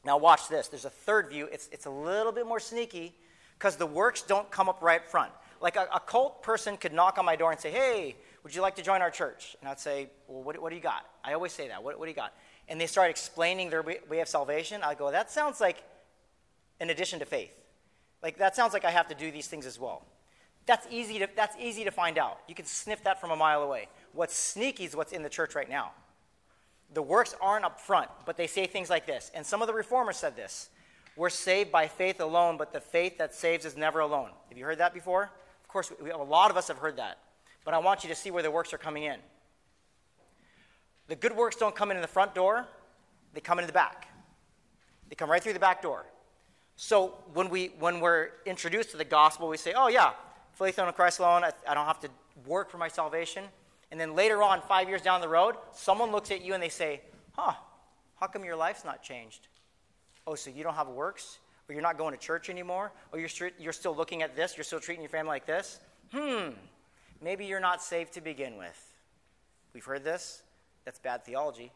[0.05, 0.69] Now, watch this.
[0.69, 1.49] There's a third view.
[1.53, 3.15] It's, it's a little bit more sneaky
[3.59, 5.33] because the works don't come up right front.
[5.61, 8.63] Like a, a cult person could knock on my door and say, Hey, would you
[8.63, 9.57] like to join our church?
[9.61, 11.05] And I'd say, Well, what, what do you got?
[11.23, 11.83] I always say that.
[11.83, 12.33] What, what do you got?
[12.69, 14.81] And they start explaining their way of salvation.
[14.83, 15.83] I go, That sounds like
[16.81, 17.60] an addition to faith.
[18.23, 20.05] Like, that sounds like I have to do these things as well.
[20.67, 22.41] That's easy to, that's easy to find out.
[22.47, 23.89] You can sniff that from a mile away.
[24.13, 25.93] What's sneaky is what's in the church right now.
[26.93, 29.31] The works aren't up front, but they say things like this.
[29.35, 30.69] And some of the reformers said this
[31.17, 34.31] We're saved by faith alone, but the faith that saves is never alone.
[34.49, 35.31] Have you heard that before?
[35.63, 37.19] Of course, we, a lot of us have heard that
[37.65, 39.19] but I want you to see where the works are coming in.
[41.09, 42.67] The good works don't come in in the front door,
[43.35, 44.09] they come in the back.
[45.09, 46.07] They come right through the back door.
[46.83, 50.13] So when, we, when we're introduced to the gospel, we say, oh, yeah,
[50.55, 52.09] faith in Christ alone, I, I don't have to
[52.47, 53.45] work for my salvation.
[53.91, 56.71] And then later on, five years down the road, someone looks at you and they
[56.71, 57.03] say,
[57.33, 57.53] huh,
[58.19, 59.49] how come your life's not changed?
[60.27, 61.41] Oh, so you don't have works?
[61.69, 62.93] Or you're not going to church anymore?
[63.13, 64.57] Or you're, you're still looking at this?
[64.57, 65.81] You're still treating your family like this?
[66.15, 66.53] Hmm,
[67.21, 68.95] maybe you're not saved to begin with.
[69.75, 70.45] We've heard this.
[70.87, 71.73] That's bad theology.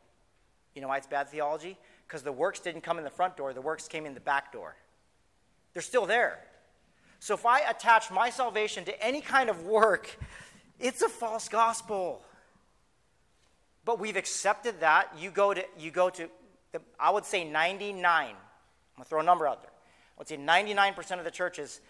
[0.74, 1.76] You know why it's bad theology?
[2.08, 4.50] Because the works didn't come in the front door, the works came in the back
[4.50, 4.76] door.
[5.74, 6.38] They're still there.
[7.18, 10.18] So if I attach my salvation to any kind of work,
[10.80, 12.22] it's a false gospel.
[13.84, 15.12] But we've accepted that.
[15.18, 16.28] You go to, you go to
[16.72, 18.34] the, I would say 99, I'm
[18.96, 19.70] going to throw a number out there.
[19.70, 21.80] I would say 99% of the churches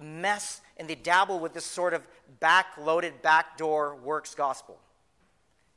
[0.00, 2.06] mess and they dabble with this sort of
[2.40, 4.78] back-loaded, backdoor works gospel.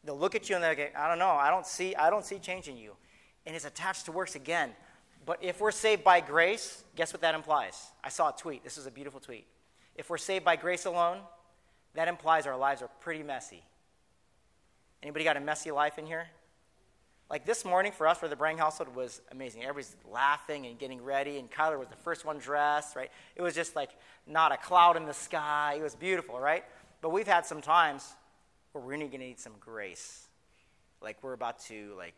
[0.04, 2.26] They'll look at you and they'll go, I don't know, I don't see, I don't
[2.26, 2.94] see change in you.
[3.46, 4.72] And it's attached to works again.
[5.26, 7.92] But if we're saved by grace, guess what that implies?
[8.04, 8.64] I saw a tweet.
[8.64, 9.48] This is a beautiful tweet.
[9.96, 11.20] If we're saved by grace alone,
[11.94, 13.64] that implies our lives are pretty messy.
[15.02, 16.28] Anybody got a messy life in here?
[17.30, 19.64] Like this morning for us, for the Brang household, was amazing.
[19.64, 23.10] Everybody's laughing and getting ready, and Kyler was the first one dressed, right?
[23.36, 23.92] It was just like
[24.28, 25.76] not a cloud in the sky.
[25.80, 26.64] It was beautiful, right?
[27.02, 28.14] But we've had some times
[28.72, 30.28] where we're really going to need some grace.
[31.02, 32.14] Like we're about to like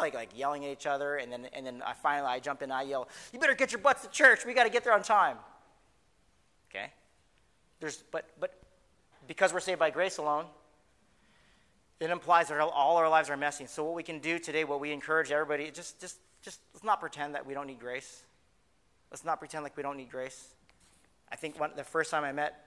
[0.00, 2.70] like like yelling at each other, and then and then I finally I jump in,
[2.70, 4.44] and I yell, "You better get your butts to church.
[4.44, 5.36] We got to get there on time."
[6.70, 6.92] Okay,
[7.80, 8.54] there's but but
[9.26, 10.46] because we're saved by grace alone,
[12.00, 13.66] it implies that all our lives are messy.
[13.66, 17.00] So what we can do today, what we encourage everybody, just just just let's not
[17.00, 18.24] pretend that we don't need grace.
[19.10, 20.48] Let's not pretend like we don't need grace.
[21.30, 22.64] I think one, the first time I met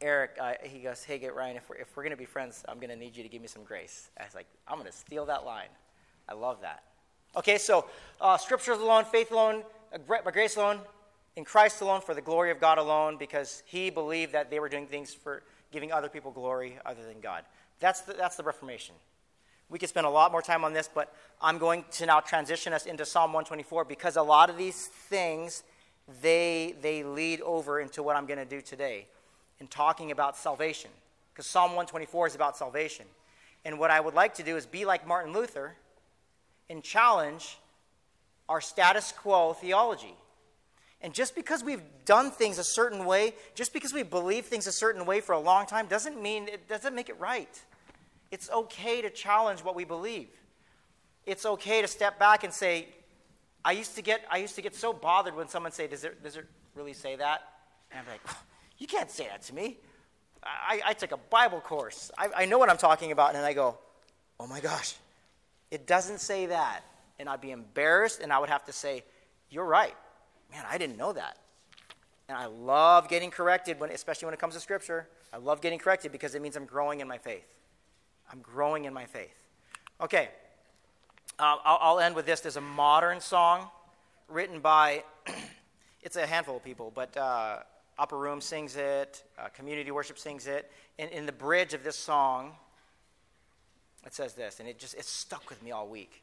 [0.00, 1.56] Eric, uh, he goes, "Hey, get Ryan.
[1.56, 3.64] If we're if we're gonna be friends, I'm gonna need you to give me some
[3.64, 5.68] grace." I was like, "I'm gonna steal that line."
[6.28, 6.82] I love that.
[7.36, 7.86] Okay, so
[8.20, 9.62] uh, scriptures alone, faith alone,
[9.92, 10.80] uh, by grace alone,
[11.36, 14.68] in Christ alone, for the glory of God alone, because he believed that they were
[14.68, 17.44] doing things for giving other people glory other than God.
[17.80, 18.94] That's the, that's the Reformation.
[19.68, 22.72] We could spend a lot more time on this, but I'm going to now transition
[22.72, 25.64] us into Psalm 124 because a lot of these things
[26.22, 29.06] they they lead over into what I'm going to do today
[29.60, 30.90] in talking about salvation.
[31.32, 33.06] Because Psalm 124 is about salvation.
[33.64, 35.74] And what I would like to do is be like Martin Luther
[36.68, 37.58] and challenge
[38.48, 40.14] our status quo theology.
[41.00, 44.72] And just because we've done things a certain way, just because we believe things a
[44.72, 47.60] certain way for a long time, doesn't mean it doesn't make it right.
[48.30, 50.28] It's okay to challenge what we believe.
[51.26, 52.88] It's okay to step back and say,
[53.64, 56.22] I used to get, I used to get so bothered when someone say, does it,
[56.22, 57.42] does it really say that?
[57.90, 58.20] And I'm like,
[58.78, 59.78] you can't say that to me.
[60.42, 62.10] I, I took a Bible course.
[62.18, 63.34] I, I know what I'm talking about.
[63.34, 63.78] And I go,
[64.38, 64.94] oh my gosh,
[65.70, 66.82] it doesn't say that.
[67.18, 69.04] And I'd be embarrassed and I would have to say,
[69.50, 69.94] You're right.
[70.52, 71.38] Man, I didn't know that.
[72.28, 75.08] And I love getting corrected, when, especially when it comes to Scripture.
[75.32, 77.46] I love getting corrected because it means I'm growing in my faith.
[78.30, 79.34] I'm growing in my faith.
[80.00, 80.28] Okay,
[81.38, 82.40] uh, I'll, I'll end with this.
[82.40, 83.68] There's a modern song
[84.28, 85.04] written by,
[86.02, 87.58] it's a handful of people, but uh,
[87.98, 90.70] Upper Room sings it, uh, Community Worship sings it.
[90.98, 92.52] And in the bridge of this song,
[94.06, 96.22] it says this, and it just it stuck with me all week.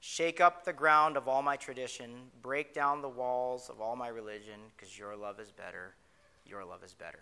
[0.00, 2.10] Shake up the ground of all my tradition,
[2.42, 5.94] break down the walls of all my religion, because your love is better.
[6.44, 7.20] Your love is better.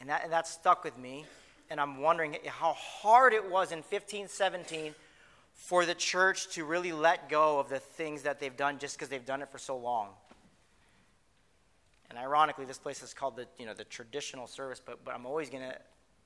[0.00, 1.24] And that, and that stuck with me.
[1.70, 4.94] And I'm wondering how hard it was in 1517
[5.54, 9.08] for the church to really let go of the things that they've done just because
[9.08, 10.08] they've done it for so long.
[12.08, 15.26] And ironically, this place is called the, you know, the traditional service, but, but I'm
[15.26, 15.78] always going to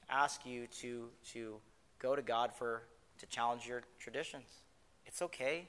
[0.09, 1.57] ask you to, to
[2.05, 2.83] go to God for
[3.19, 4.45] to challenge your traditions.
[5.07, 5.67] It's okay.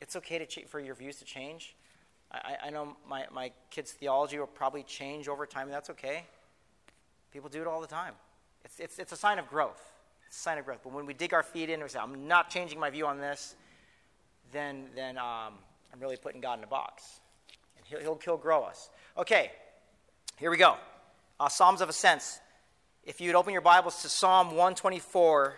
[0.00, 1.76] It's okay to ch- for your views to change.
[2.32, 6.24] I, I know my, my kids' theology will probably change over time, and that's okay.
[7.32, 8.14] People do it all the time.
[8.64, 9.80] It's, it's, it's a sign of growth.
[10.26, 10.80] It's a sign of growth.
[10.82, 13.06] But when we dig our feet in and we say, I'm not changing my view
[13.06, 13.54] on this,
[14.50, 15.54] then, then um,
[15.92, 17.20] I'm really putting God in a box.
[17.76, 18.90] And he'll, he'll, he'll grow us.
[19.16, 19.52] Okay,
[20.38, 20.76] here we go.
[21.38, 22.40] Uh, Psalms of Ascents.
[23.04, 25.56] If you'd open your Bibles to Psalm 124,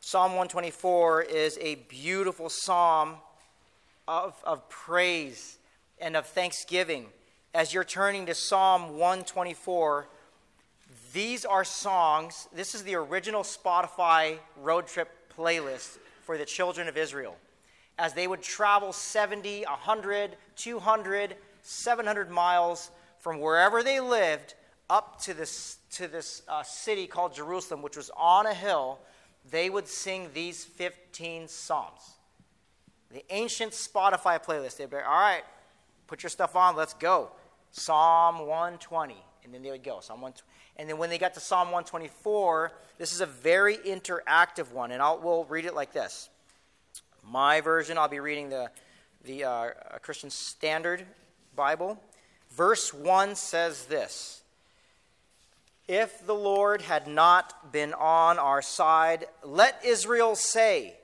[0.00, 3.14] Psalm 124 is a beautiful psalm
[4.08, 5.56] of, of praise
[6.00, 7.06] and of thanksgiving.
[7.54, 10.08] As you're turning to Psalm 124,
[11.12, 12.48] these are songs.
[12.52, 15.08] This is the original Spotify road trip
[15.38, 17.36] playlist for the children of Israel.
[18.00, 24.54] As they would travel 70, 100, 200, 700 miles from wherever they lived
[24.90, 28.98] up to this, to this uh, city called Jerusalem, which was on a hill,
[29.50, 32.14] they would sing these 15 Psalms.
[33.12, 35.44] The ancient Spotify playlist, they'd be like, all right,
[36.06, 37.30] put your stuff on, let's go.
[37.70, 39.14] Psalm 120.
[39.44, 40.00] And then they would go.
[40.00, 40.42] Psalm 120.
[40.76, 44.90] And then when they got to Psalm 124, this is a very interactive one.
[44.90, 46.28] And I'll, we'll read it like this.
[47.22, 48.70] My version, I'll be reading the,
[49.24, 49.70] the uh,
[50.02, 51.04] Christian Standard
[51.54, 52.00] Bible.
[52.50, 54.43] Verse 1 says this
[55.86, 60.94] if the Lord had not been on our side, let Israel say,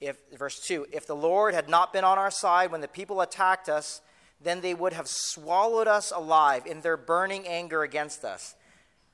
[0.00, 3.20] if, verse 2 If the Lord had not been on our side when the people
[3.20, 4.00] attacked us,
[4.40, 8.54] then they would have swallowed us alive in their burning anger against us.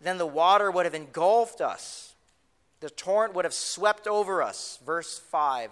[0.00, 2.14] Then the water would have engulfed us,
[2.80, 4.78] the torrent would have swept over us.
[4.84, 5.70] Verse 5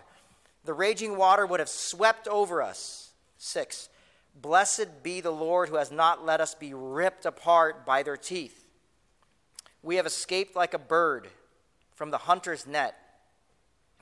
[0.65, 3.11] The raging water would have swept over us.
[3.39, 3.89] 6
[4.41, 8.68] Blessed be the Lord who has not let us be ripped apart by their teeth.
[9.83, 11.29] We have escaped like a bird
[11.95, 12.97] from the hunter's net.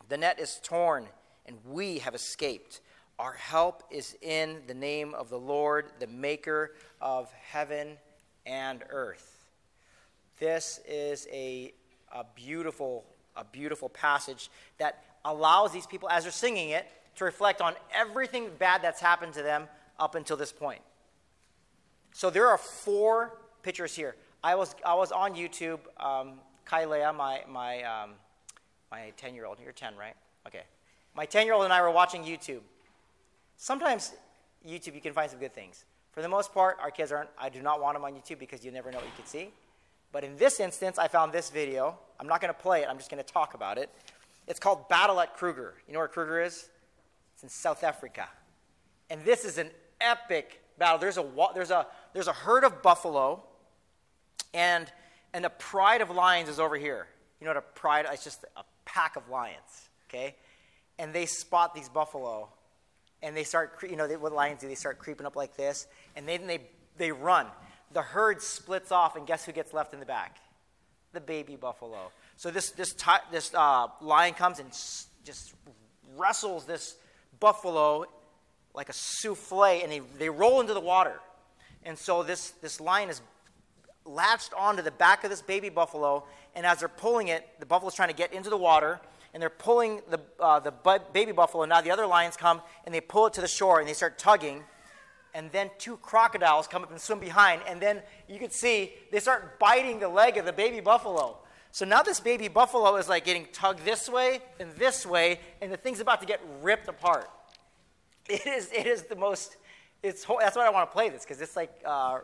[0.08, 1.06] The net is torn,
[1.46, 2.80] and we have escaped.
[3.18, 7.96] Our help is in the name of the Lord, the maker of heaven
[8.44, 9.46] and earth.
[10.38, 11.72] This is a,
[12.12, 13.04] a beautiful,
[13.36, 18.50] a beautiful passage that allows these people, as they're singing it, to reflect on everything
[18.58, 19.66] bad that's happened to them
[19.98, 20.82] up until this point.
[22.12, 24.14] So there are four pictures here.
[24.42, 25.80] I was, I was on YouTube.
[25.98, 26.34] Um,
[26.66, 28.10] Kailea, my, my, um,
[28.90, 30.14] my 10 year old, you're 10, right?
[30.46, 30.62] Okay.
[31.14, 32.60] My 10 year old and I were watching YouTube.
[33.56, 34.12] Sometimes
[34.66, 35.84] YouTube, you can find some good things.
[36.12, 38.64] For the most part, our kids aren't, I do not want them on YouTube because
[38.64, 39.50] you never know what you can see.
[40.12, 41.98] But in this instance, I found this video.
[42.18, 43.90] I'm not going to play it, I'm just going to talk about it.
[44.46, 45.74] It's called Battle at Kruger.
[45.86, 46.68] You know where Kruger is?
[47.34, 48.28] It's in South Africa.
[49.10, 49.70] And this is an
[50.00, 50.98] epic battle.
[50.98, 53.42] There's a, there's a, there's a herd of buffalo,
[54.56, 54.90] and,
[55.34, 57.06] and a pride of lions is over here.
[57.40, 60.34] You know what a pride It's just a pack of lions, okay?
[60.98, 62.48] And they spot these buffalo,
[63.22, 64.68] and they start, you know, they, what lions do?
[64.68, 65.86] They start creeping up like this,
[66.16, 66.60] and then they,
[66.96, 67.46] they run.
[67.92, 70.38] The herd splits off, and guess who gets left in the back?
[71.12, 72.10] The baby buffalo.
[72.38, 72.94] So this, this,
[73.30, 74.70] this uh, lion comes and
[75.22, 75.54] just
[76.16, 76.96] wrestles this
[77.40, 78.06] buffalo
[78.72, 81.20] like a souffle, and they, they roll into the water.
[81.84, 83.20] And so this, this lion is
[84.06, 87.94] latched onto the back of this baby buffalo, and as they're pulling it, the buffalo's
[87.94, 89.00] trying to get into the water,
[89.34, 90.72] and they're pulling the, uh, the
[91.12, 91.64] baby buffalo.
[91.64, 94.18] Now the other lions come, and they pull it to the shore, and they start
[94.18, 94.64] tugging.
[95.34, 99.20] And then two crocodiles come up and swim behind, and then you can see they
[99.20, 101.36] start biting the leg of the baby buffalo.
[101.72, 105.70] So now this baby buffalo is like getting tugged this way and this way, and
[105.70, 107.28] the thing's about to get ripped apart.
[108.30, 109.58] It is, it is the most,
[110.02, 112.20] it's, that's why I want to play this, because it's like uh,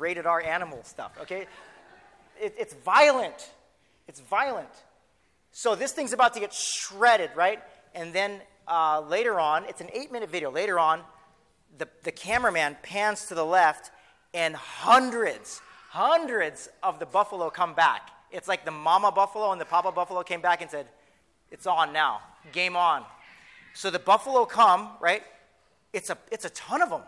[0.00, 1.46] rated R animal stuff, okay?
[2.40, 3.50] It, it's violent.
[4.08, 4.68] It's violent.
[5.52, 7.60] So this thing's about to get shredded, right?
[7.94, 10.50] And then uh, later on, it's an eight minute video.
[10.50, 11.02] Later on,
[11.78, 13.90] the, the cameraman pans to the left,
[14.32, 18.10] and hundreds, hundreds of the buffalo come back.
[18.30, 20.86] It's like the mama buffalo and the papa buffalo came back and said,
[21.50, 22.20] It's on now.
[22.52, 23.04] Game on.
[23.74, 25.22] So the buffalo come, right?
[25.92, 27.02] It's a, it's a ton of them.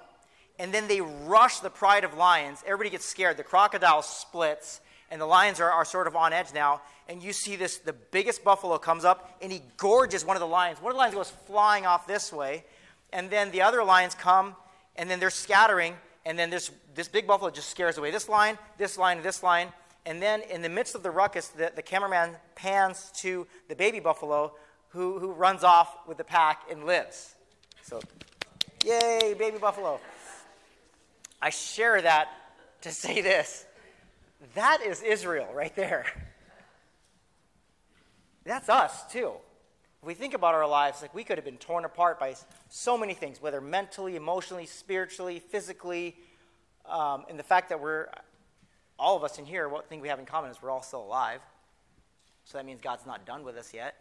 [0.63, 2.63] And then they rush the pride of lions.
[2.65, 3.37] Everybody gets scared.
[3.37, 6.83] The crocodile splits, and the lions are, are sort of on edge now.
[7.09, 10.47] And you see this the biggest buffalo comes up, and he gorges one of the
[10.47, 10.81] lions.
[10.81, 12.65] One of the lions goes flying off this way.
[13.13, 14.55] And then the other lions come,
[14.95, 15.97] and then they're scattering.
[16.25, 19.67] And then this, this big buffalo just scares away this line, this line, this line.
[20.07, 23.99] And then in the midst of the ruckus, the, the cameraman pans to the baby
[23.99, 24.53] buffalo
[24.91, 27.35] who, who runs off with the pack and lives.
[27.83, 28.01] So,
[28.85, 29.99] yay, baby buffalo.
[31.43, 32.29] I share that
[32.83, 33.67] to say this.
[34.55, 36.07] That is Israel right there.
[38.45, 39.33] That's us, too.
[40.01, 42.37] If we think about our lives, like we could have been torn apart by
[42.69, 46.17] so many things, whether mentally, emotionally, spiritually, physically,
[46.87, 48.09] um, and the fact that we're,
[48.97, 51.03] all of us in here, what thing we have in common is we're all still
[51.03, 51.41] alive.
[52.45, 53.97] So that means God's not done with us yet.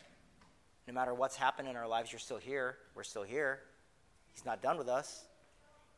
[0.88, 2.78] No matter what's happened in our lives, you're still here.
[2.96, 3.60] We're still here.
[4.34, 5.26] He's not done with us.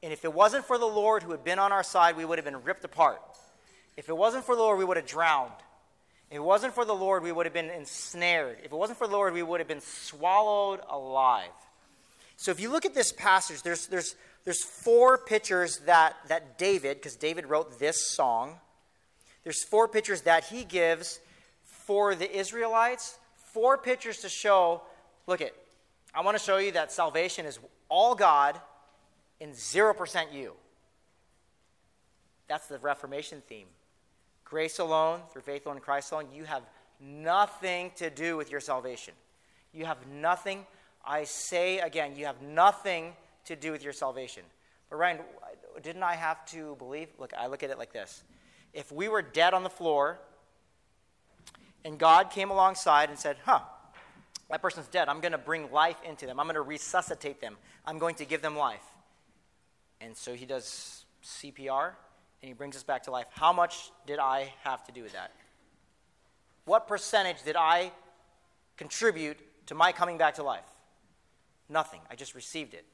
[0.03, 2.37] And if it wasn't for the Lord who had been on our side, we would
[2.37, 3.21] have been ripped apart.
[3.95, 5.51] If it wasn't for the Lord, we would have drowned.
[6.29, 8.57] If it wasn't for the Lord, we would have been ensnared.
[8.63, 11.49] If it wasn't for the Lord, we would have been swallowed alive.
[12.35, 16.97] So if you look at this passage, there's, there's, there's four pictures that, that David,
[16.97, 18.55] because David wrote this song,
[19.43, 21.19] there's four pictures that he gives
[21.63, 23.17] for the Israelites
[23.53, 24.81] four pictures to show
[25.27, 25.55] look it,
[26.13, 28.59] I want to show you that salvation is all God
[29.43, 30.53] and 0% you.
[32.47, 33.67] That's the Reformation theme.
[34.45, 36.63] Grace alone, through faith alone in Christ alone, you have
[36.99, 39.13] nothing to do with your salvation.
[39.73, 40.65] You have nothing,
[41.05, 43.13] I say again, you have nothing
[43.45, 44.43] to do with your salvation.
[44.89, 45.19] But Ryan,
[45.81, 47.09] didn't I have to believe?
[47.19, 48.23] Look, I look at it like this.
[48.73, 50.19] If we were dead on the floor,
[51.83, 53.59] and God came alongside and said, huh,
[54.49, 55.09] that person's dead.
[55.09, 56.39] I'm going to bring life into them.
[56.39, 57.57] I'm going to resuscitate them.
[57.85, 58.83] I'm going to give them life.
[60.03, 61.87] And so he does CPR
[62.41, 63.27] and he brings us back to life.
[63.31, 65.31] How much did I have to do with that?
[66.65, 67.91] What percentage did I
[68.75, 69.37] contribute
[69.67, 70.65] to my coming back to life?
[71.69, 72.01] Nothing.
[72.11, 72.85] I just received it.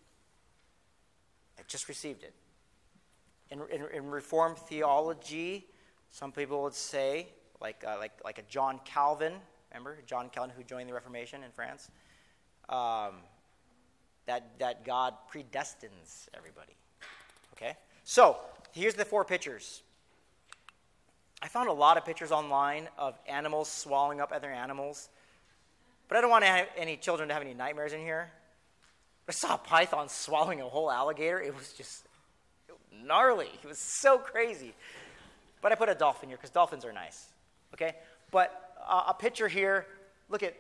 [1.57, 2.33] I just received it.
[3.49, 5.65] In, in, in Reformed theology,
[6.11, 7.27] some people would say
[7.59, 9.33] like, uh, like, like a John Calvin,
[9.71, 11.89] remember John Calvin who joined the Reformation in France?
[12.69, 13.15] Um,
[14.27, 16.78] that, that God predestines everybody.
[17.59, 17.75] Okay?
[18.03, 18.37] So,
[18.71, 19.81] here's the four pictures.
[21.41, 25.09] I found a lot of pictures online of animals swallowing up other animals,
[26.07, 26.45] but I don't want
[26.77, 28.31] any children to have any nightmares in here.
[29.27, 31.39] I saw a python swallowing a whole alligator.
[31.39, 32.05] It was just
[32.91, 33.49] gnarly.
[33.63, 34.73] It was so crazy.
[35.61, 37.27] But I put a dolphin here because dolphins are nice.
[37.73, 37.93] Okay?
[38.31, 39.85] But uh, a picture here,
[40.29, 40.55] look at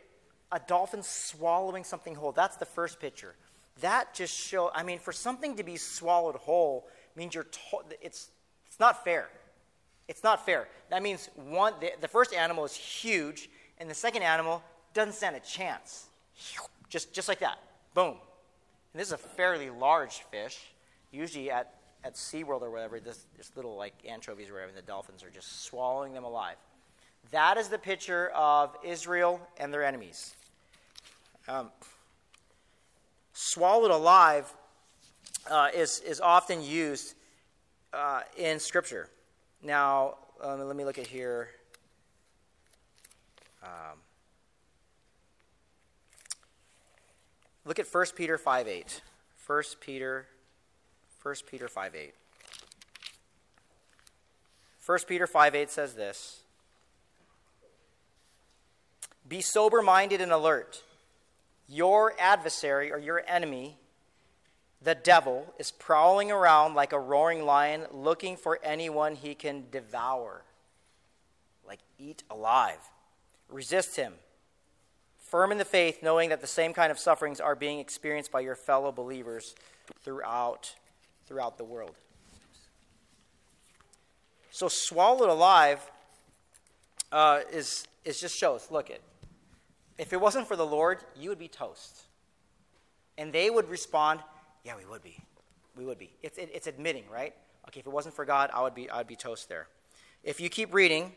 [0.51, 2.31] a dolphin swallowing something whole.
[2.31, 3.35] That's the first picture.
[3.81, 8.29] That just shows, I mean, for something to be swallowed whole means you're, to- it's,
[8.65, 9.29] it's not fair.
[10.07, 10.67] It's not fair.
[10.89, 14.63] That means one, the, the first animal is huge, and the second animal
[14.93, 16.07] doesn't stand a chance.
[16.89, 17.59] Just, just like that.
[17.93, 18.15] Boom.
[18.93, 20.59] And this is a fairly large fish.
[21.11, 21.73] Usually at,
[22.03, 25.63] at SeaWorld or whatever, this, this little like anchovies or whatever, the dolphins are just
[25.63, 26.55] swallowing them alive.
[27.31, 30.33] That is the picture of Israel and their enemies.
[31.47, 31.69] Um,
[33.39, 34.53] swallowed alive
[35.49, 37.15] uh, is, is often used
[37.93, 39.07] uh, in Scripture.
[39.63, 41.49] Now, um, let me look at here.
[43.63, 43.99] Um,
[47.65, 49.01] look at 1 Peter 5 8.
[49.47, 50.27] 1 Peter,
[51.23, 52.13] 1 Peter 5 8.
[54.85, 56.41] 1 Peter 5 8 says this
[59.27, 60.83] Be sober minded and alert.
[61.69, 63.77] Your adversary or your enemy,
[64.81, 70.41] the devil, is prowling around like a roaring lion looking for anyone he can devour,
[71.67, 72.79] like eat alive.
[73.49, 74.13] Resist him,
[75.17, 78.39] firm in the faith, knowing that the same kind of sufferings are being experienced by
[78.39, 79.53] your fellow believers
[80.03, 80.73] throughout,
[81.27, 81.95] throughout the world.
[84.49, 85.79] So, swallowed alive
[87.11, 88.69] uh, is, is just shows.
[88.71, 89.01] Look it.
[89.99, 92.03] If it wasn't for the Lord, you would be toast.
[93.17, 94.21] And they would respond,
[94.63, 95.17] Yeah, we would be.
[95.75, 96.11] We would be.
[96.23, 97.35] It's, it, it's admitting, right?
[97.67, 99.67] Okay, if it wasn't for God, I would be, I would be toast there.
[100.23, 101.11] If you keep reading,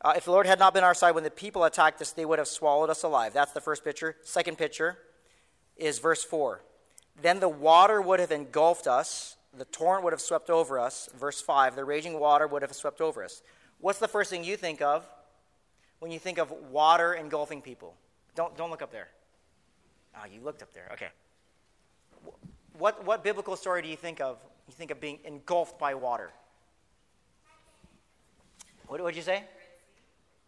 [0.00, 2.24] uh, if the Lord had not been our side when the people attacked us, they
[2.24, 3.32] would have swallowed us alive.
[3.32, 4.16] That's the first picture.
[4.22, 4.98] Second picture
[5.76, 6.60] is verse 4.
[7.22, 11.08] Then the water would have engulfed us, the torrent would have swept over us.
[11.16, 13.42] Verse 5, the raging water would have swept over us.
[13.78, 15.06] What's the first thing you think of
[16.00, 17.94] when you think of water engulfing people?
[18.34, 19.08] Don't, don't look up there.
[20.16, 20.88] Oh, you looked up there.
[20.92, 21.08] Okay.
[22.78, 24.38] What, what biblical story do you think of?
[24.68, 26.30] You think of being engulfed by water.
[28.86, 29.44] What did you say?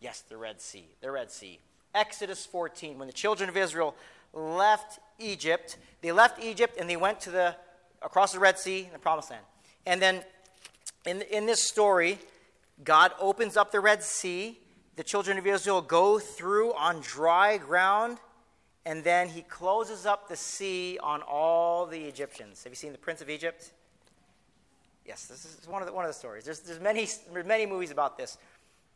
[0.00, 0.86] Yes, the Red Sea.
[1.00, 1.58] The Red Sea.
[1.94, 2.98] Exodus 14.
[2.98, 3.94] When the children of Israel
[4.32, 7.56] left Egypt, they left Egypt and they went to the
[8.02, 9.44] across the Red Sea in the Promised Land.
[9.86, 10.22] And then
[11.06, 12.18] in, in this story,
[12.84, 14.58] God opens up the Red Sea
[14.96, 18.18] the children of Israel go through on dry ground,
[18.86, 22.64] and then he closes up the sea on all the Egyptians.
[22.64, 23.72] Have you seen The Prince of Egypt?
[25.04, 26.44] Yes, this is one of the, one of the stories.
[26.44, 28.38] There's, there's, many, there's many movies about this.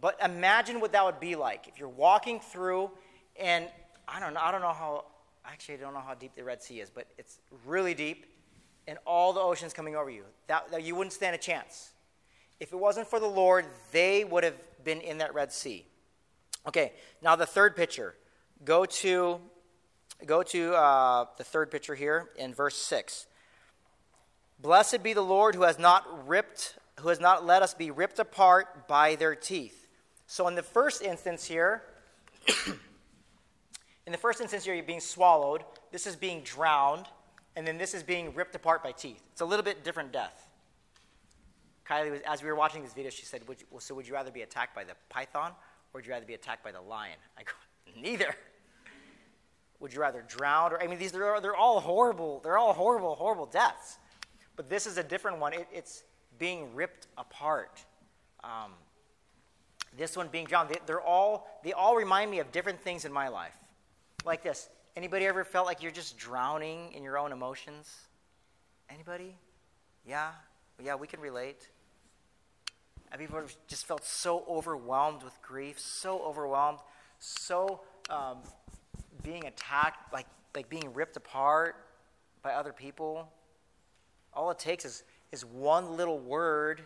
[0.00, 2.90] But imagine what that would be like if you're walking through,
[3.38, 3.68] and
[4.08, 5.04] I don't know, I don't know how,
[5.44, 8.26] actually, I don't know how deep the Red Sea is, but it's really deep,
[8.88, 10.24] and all the oceans coming over you.
[10.46, 11.90] That, that you wouldn't stand a chance.
[12.58, 15.84] If it wasn't for the Lord, they would have been in that Red Sea.
[16.66, 16.92] Okay,
[17.22, 18.14] now the third picture.
[18.64, 19.40] Go to,
[20.26, 23.26] go to uh, the third picture here in verse 6.
[24.60, 28.18] Blessed be the Lord who has not ripped, who has not let us be ripped
[28.18, 29.88] apart by their teeth.
[30.26, 31.82] So in the first instance here,
[34.06, 35.64] in the first instance here, you're being swallowed.
[35.92, 37.06] This is being drowned,
[37.56, 39.22] and then this is being ripped apart by teeth.
[39.32, 40.46] It's a little bit different death.
[41.88, 44.14] Kylie, was, as we were watching this video, she said, would you, "So would you
[44.14, 45.52] rather be attacked by the python
[45.92, 47.16] or would you rather be attacked by the lion?
[47.38, 47.52] I go,
[48.00, 48.34] neither.
[49.80, 50.72] Would you rather drown?
[50.72, 52.40] Or I mean, these they're, they're all horrible.
[52.44, 53.98] They're all horrible, horrible deaths.
[54.56, 55.54] But this is a different one.
[55.54, 56.04] It, it's
[56.38, 57.84] being ripped apart.
[58.44, 58.72] Um,
[59.96, 60.68] this one being drowned.
[60.68, 63.56] They, they're all they all remind me of different things in my life.
[64.24, 64.68] Like this.
[64.96, 67.94] Anybody ever felt like you're just drowning in your own emotions?
[68.90, 69.36] Anybody?
[70.04, 70.30] Yeah,
[70.82, 71.68] yeah, we can relate.
[73.18, 76.78] You ever just felt so overwhelmed with grief, so overwhelmed,
[77.18, 78.38] so um,
[79.22, 81.76] being attacked, like, like being ripped apart
[82.42, 83.28] by other people?
[84.32, 85.02] All it takes is,
[85.32, 86.82] is one little word.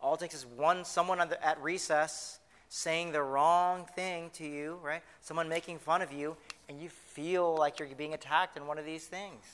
[0.00, 4.78] All it takes is one someone the, at recess saying the wrong thing to you,
[4.82, 5.02] right?
[5.20, 6.36] Someone making fun of you,
[6.68, 9.44] and you feel like you're being attacked in one of these things.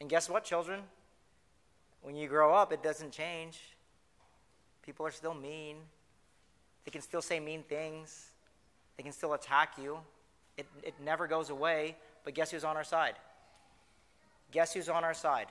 [0.00, 0.80] And guess what, children?
[2.02, 3.58] When you grow up, it doesn't change.
[4.82, 5.76] People are still mean.
[6.84, 8.28] They can still say mean things.
[8.96, 9.98] They can still attack you.
[10.56, 11.96] It, it never goes away.
[12.24, 13.14] But guess who's on our side?
[14.50, 15.46] Guess who's on our side?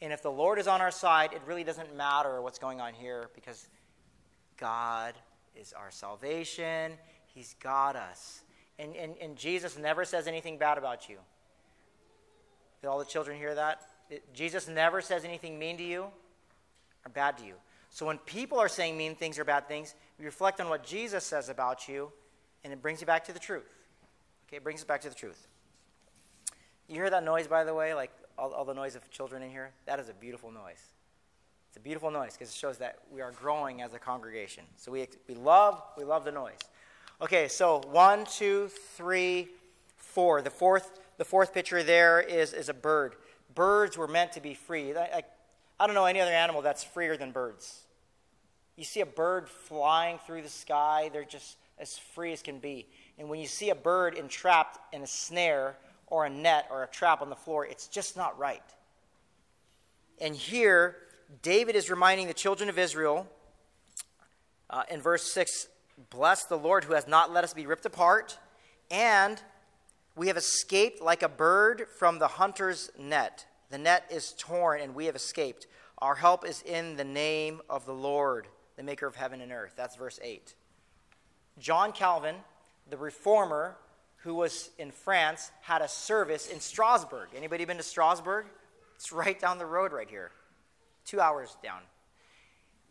[0.00, 2.94] And if the Lord is on our side, it really doesn't matter what's going on
[2.94, 3.68] here because
[4.56, 5.14] God
[5.58, 6.92] is our salvation.
[7.34, 8.42] He's got us.
[8.78, 11.18] And, and, and Jesus never says anything bad about you.
[12.80, 13.82] Did all the children hear that?
[14.10, 17.54] It, Jesus never says anything mean to you or bad to you.
[17.94, 21.22] So when people are saying mean things or bad things, you reflect on what Jesus
[21.22, 22.10] says about you,
[22.64, 23.70] and it brings you back to the truth.
[24.48, 25.46] Okay, it brings us back to the truth.
[26.88, 29.50] You hear that noise, by the way, like all, all the noise of children in
[29.50, 29.70] here?
[29.86, 30.82] That is a beautiful noise.
[31.68, 34.64] It's a beautiful noise because it shows that we are growing as a congregation.
[34.74, 36.58] So we, we love we love the noise.
[37.22, 39.50] Okay, so one, two, three,
[39.94, 40.42] four.
[40.42, 43.14] The fourth the fourth picture there is, is a bird.
[43.54, 44.96] Birds were meant to be free.
[44.96, 45.22] I, I,
[45.78, 47.83] I don't know any other animal that's freer than birds.
[48.76, 52.86] You see a bird flying through the sky, they're just as free as can be.
[53.18, 55.76] And when you see a bird entrapped in a snare
[56.08, 58.62] or a net or a trap on the floor, it's just not right.
[60.20, 60.96] And here,
[61.42, 63.26] David is reminding the children of Israel
[64.70, 65.68] uh, in verse 6
[66.10, 68.38] Bless the Lord who has not let us be ripped apart,
[68.90, 69.40] and
[70.16, 73.46] we have escaped like a bird from the hunter's net.
[73.70, 75.68] The net is torn, and we have escaped.
[75.98, 79.74] Our help is in the name of the Lord, the maker of heaven and earth.
[79.76, 80.54] That's verse 8.
[81.58, 82.36] John Calvin,
[82.90, 83.76] the reformer
[84.18, 87.28] who was in France, had a service in Strasbourg.
[87.36, 88.46] Anybody been to Strasbourg?
[88.96, 90.30] It's right down the road right here.
[91.06, 91.80] 2 hours down.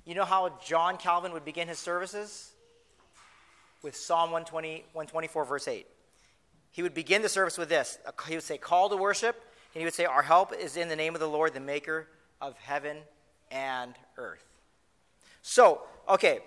[0.05, 2.51] You know how John Calvin would begin his services?
[3.81, 5.87] With Psalm 120, 124, verse 8.
[6.71, 7.97] He would begin the service with this.
[8.27, 9.35] He would say, Call to worship,
[9.73, 12.07] and he would say, Our help is in the name of the Lord, the maker
[12.39, 12.97] of heaven
[13.51, 14.45] and earth.
[15.43, 16.39] So, okay,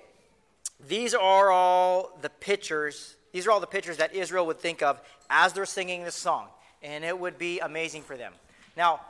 [0.88, 5.00] these are all the pictures, these are all the pictures that Israel would think of
[5.30, 6.48] as they're singing this song,
[6.82, 8.32] and it would be amazing for them.
[8.76, 9.00] Now,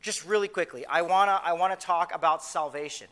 [0.00, 3.08] just really quickly, I want to I wanna talk about salvation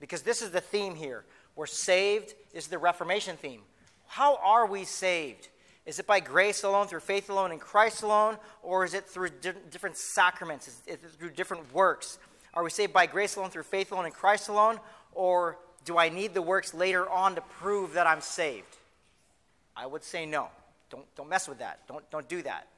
[0.00, 1.24] because this is the theme here.
[1.54, 3.62] We're saved, this is the Reformation theme.
[4.08, 5.48] How are we saved?
[5.86, 9.30] Is it by grace alone, through faith alone, in Christ alone, or is it through
[9.40, 12.18] di- different sacraments, is it through different works?
[12.54, 14.80] Are we saved by grace alone, through faith alone, in Christ alone,
[15.16, 18.76] or do I need the works later on to prove that I'm saved?
[19.74, 20.48] I would say no.
[20.90, 21.80] Don't, don't mess with that.
[21.88, 22.68] Don't, don't do that.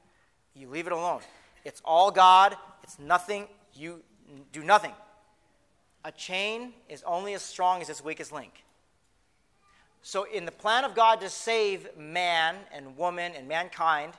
[0.55, 1.21] You leave it alone.
[1.65, 2.57] It's all God.
[2.83, 3.47] It's nothing.
[3.75, 4.03] You
[4.53, 4.93] do nothing.
[6.05, 8.65] A chain is only as strong as its weakest link.
[10.01, 14.13] So, in the plan of God to save man and woman and mankind,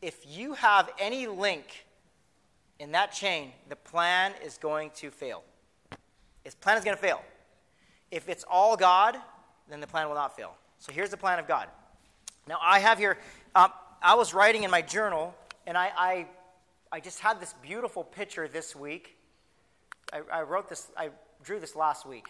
[0.00, 1.84] if you have any link
[2.78, 5.42] in that chain, the plan is going to fail.
[6.44, 7.22] His plan is going to fail.
[8.10, 9.16] If it's all God,
[9.68, 10.54] then the plan will not fail.
[10.78, 11.68] So here's the plan of God.
[12.48, 13.18] Now, I have here,
[13.54, 13.70] um,
[14.02, 15.34] I was writing in my journal,
[15.66, 16.26] and I, I,
[16.90, 19.16] I, just had this beautiful picture this week.
[20.12, 21.10] I, I wrote this, I
[21.44, 22.26] drew this last week.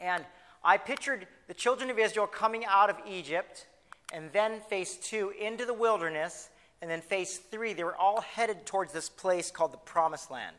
[0.00, 0.24] And
[0.62, 3.66] I pictured the children of Israel coming out of Egypt,
[4.12, 6.50] and then phase two into the wilderness,
[6.82, 10.56] and then phase three, they were all headed towards this place called the Promised Land.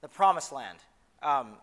[0.00, 0.78] The Promised Land.
[1.22, 1.54] Um,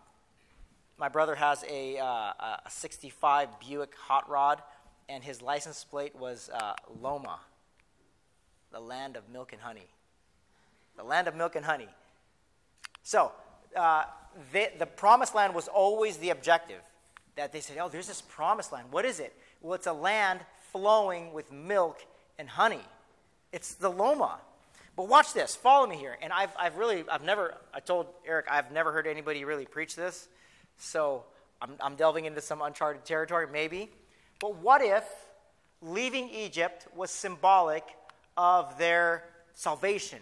[0.97, 2.33] my brother has a, uh,
[2.65, 4.61] a 65 Buick Hot Rod,
[5.09, 7.39] and his license plate was uh, Loma,
[8.71, 9.87] the land of milk and honey.
[10.97, 11.87] The land of milk and honey.
[13.03, 13.31] So,
[13.75, 14.05] uh,
[14.51, 16.81] the, the promised land was always the objective.
[17.35, 18.87] That they said, oh, there's this promised land.
[18.89, 19.35] What is it?
[19.61, 20.39] Well, it's a land
[20.71, 22.03] flowing with milk
[22.39, 22.81] and honey.
[23.51, 24.39] It's the Loma.
[24.95, 25.55] But watch this.
[25.55, 26.17] Follow me here.
[26.21, 29.95] And I've, I've really, I've never, I told Eric, I've never heard anybody really preach
[29.95, 30.27] this.
[30.77, 31.23] So
[31.61, 33.89] I'm, I'm delving into some uncharted territory, maybe.
[34.39, 35.03] But what if
[35.81, 37.83] leaving Egypt was symbolic
[38.35, 39.23] of their
[39.53, 40.19] salvation?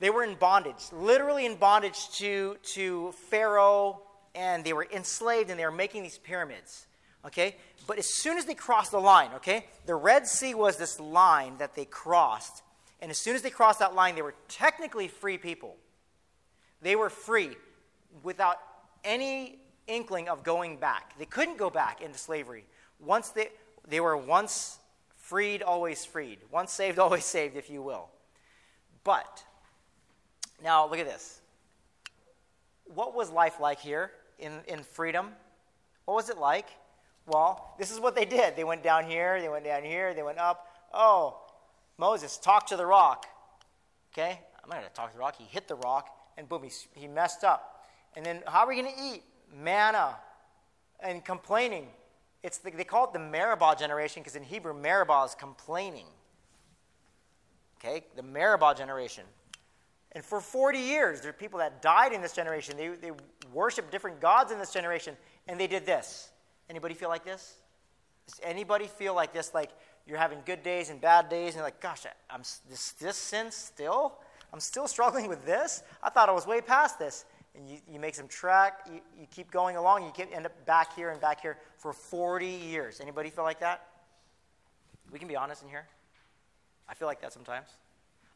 [0.00, 4.02] They were in bondage, literally in bondage to, to Pharaoh,
[4.34, 6.86] and they were enslaved and they were making these pyramids.
[7.24, 7.56] Okay?
[7.86, 11.56] But as soon as they crossed the line, okay, the Red Sea was this line
[11.58, 12.62] that they crossed.
[13.00, 15.76] And as soon as they crossed that line, they were technically free people.
[16.80, 17.56] They were free
[18.22, 18.58] without
[19.08, 21.18] any inkling of going back.
[21.18, 22.64] They couldn't go back into slavery.
[23.00, 23.48] Once they,
[23.88, 24.78] they were once
[25.16, 26.38] freed, always freed.
[26.52, 28.10] Once saved, always saved, if you will.
[29.02, 29.42] But,
[30.62, 31.40] now look at this.
[32.94, 35.30] What was life like here in, in freedom?
[36.04, 36.66] What was it like?
[37.26, 38.56] Well, this is what they did.
[38.56, 40.66] They went down here, they went down here, they went up.
[40.92, 41.38] Oh,
[41.98, 43.26] Moses, talk to the rock.
[44.12, 44.40] Okay?
[44.62, 45.36] I'm not going to talk to the rock.
[45.36, 47.77] He hit the rock, and boom, he, he messed up.
[48.16, 49.22] And then how are we going to eat?
[49.54, 50.16] Manna
[51.00, 51.86] and complaining.
[52.42, 56.06] It's the, they call it the Meribah generation because in Hebrew, Meribah is complaining.
[57.78, 58.04] Okay?
[58.16, 59.24] The Meribah generation.
[60.12, 62.76] And for 40 years, there are people that died in this generation.
[62.76, 63.12] They, they
[63.52, 66.30] worshiped different gods in this generation, and they did this.
[66.70, 67.56] Anybody feel like this?
[68.26, 69.54] Does anybody feel like this?
[69.54, 69.70] Like
[70.06, 74.14] you're having good days and bad days, and like, gosh, I'm this, this sin still?
[74.52, 75.82] I'm still struggling with this?
[76.02, 77.24] I thought I was way past this
[77.54, 80.66] and you, you make some track, you, you keep going along, you get, end up
[80.66, 83.00] back here and back here for 40 years.
[83.00, 83.86] Anybody feel like that?
[85.10, 85.86] We can be honest in here.
[86.88, 87.66] I feel like that sometimes.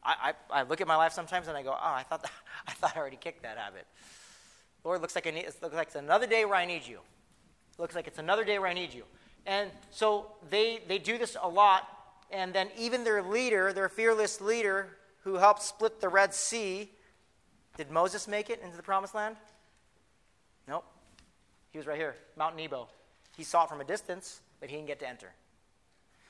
[0.03, 2.31] I, I, I look at my life sometimes and I go, oh, I thought, that,
[2.67, 3.85] I thought I already kicked that habit.
[4.83, 6.97] Lord, looks like, I need, it looks like it's another day where I need you.
[6.97, 9.03] It looks like it's another day where I need you.
[9.45, 11.87] And so they, they do this a lot
[12.33, 16.89] and then even their leader, their fearless leader, who helped split the Red Sea,
[17.77, 19.35] did Moses make it into the promised land?
[20.67, 20.85] Nope.
[21.71, 22.87] He was right here, Mount Nebo.
[23.35, 25.33] He saw it from a distance, but he didn't get to enter.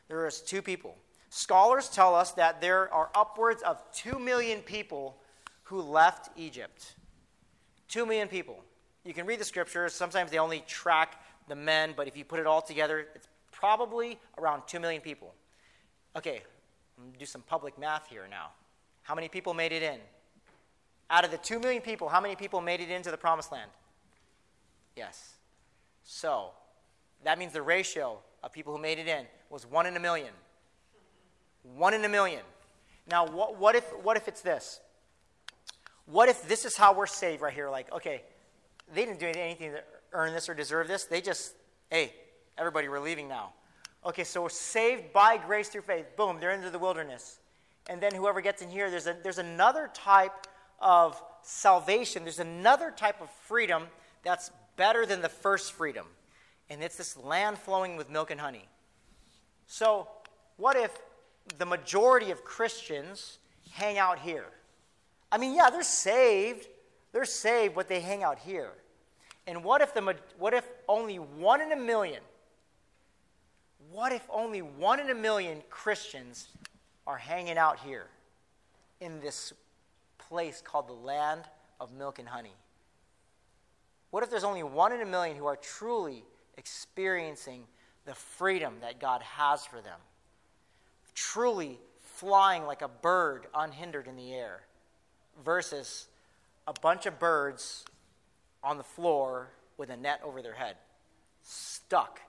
[0.07, 0.95] There was two people.
[1.29, 5.17] Scholars tell us that there are upwards of 2 million people
[5.63, 6.93] who left Egypt.
[7.89, 8.63] 2 million people.
[9.03, 9.93] You can read the scriptures.
[9.93, 14.17] Sometimes they only track the men, but if you put it all together, it's probably
[14.37, 15.33] around 2 million people.
[16.15, 16.41] Okay,
[16.97, 18.51] I'm going to do some public math here now.
[19.01, 19.99] How many people made it in?
[21.14, 23.70] Out of the 2 million people, how many people made it into the promised land?
[24.95, 25.36] Yes.
[26.03, 26.49] So,
[27.24, 30.32] that means the ratio of people who made it in was 1 in a million.
[31.76, 32.41] 1 in a million.
[33.07, 34.80] Now, what, what, if, what if it's this?
[36.07, 37.70] What if this is how we're saved right here?
[37.70, 38.24] Like, okay,
[38.91, 39.84] they didn't do anything to
[40.14, 41.05] earn this or deserve this.
[41.05, 41.53] They just,
[41.91, 42.11] hey,
[42.57, 43.53] everybody, we're leaving now.
[44.03, 46.07] Okay, so we're saved by grace through faith.
[46.18, 47.38] Boom, they're into the wilderness.
[47.88, 50.47] And then whoever gets in here, there's, a, there's another type
[50.84, 53.84] of salvation, there's another type of freedom
[54.23, 56.05] that's better than the first freedom.
[56.69, 58.67] And it's this land flowing with milk and honey.
[59.67, 60.07] So,
[60.57, 60.91] what if
[61.57, 63.39] the majority of Christians
[63.71, 64.45] hang out here?
[65.31, 66.67] I mean, yeah, they're saved.
[67.11, 68.71] They're saved, but they hang out here.
[69.45, 72.21] And what if, the, what if only one in a million,
[73.91, 76.47] what if only one in a million Christians
[77.05, 78.07] are hanging out here
[79.01, 79.53] in this
[80.34, 81.43] place called the land
[81.79, 82.55] of milk and honey?
[84.09, 86.23] What if there's only one in a million who are truly
[86.57, 87.61] experiencing
[88.05, 89.99] the freedom that God has for them?
[91.13, 94.61] Truly flying like a bird unhindered in the air
[95.45, 96.07] versus
[96.65, 97.86] a bunch of birds
[98.63, 100.77] on the floor with a net over their head,
[101.43, 102.19] stuck,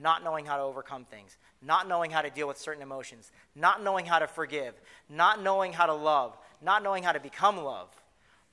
[0.00, 3.82] not knowing how to overcome things, not knowing how to deal with certain emotions, not
[3.82, 4.72] knowing how to forgive,
[5.10, 7.88] not knowing how to love, not knowing how to become love,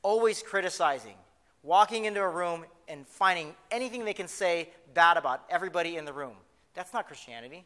[0.01, 1.15] always criticizing,
[1.63, 6.13] walking into a room and finding anything they can say bad about everybody in the
[6.13, 6.35] room.
[6.73, 7.65] That's not Christianity.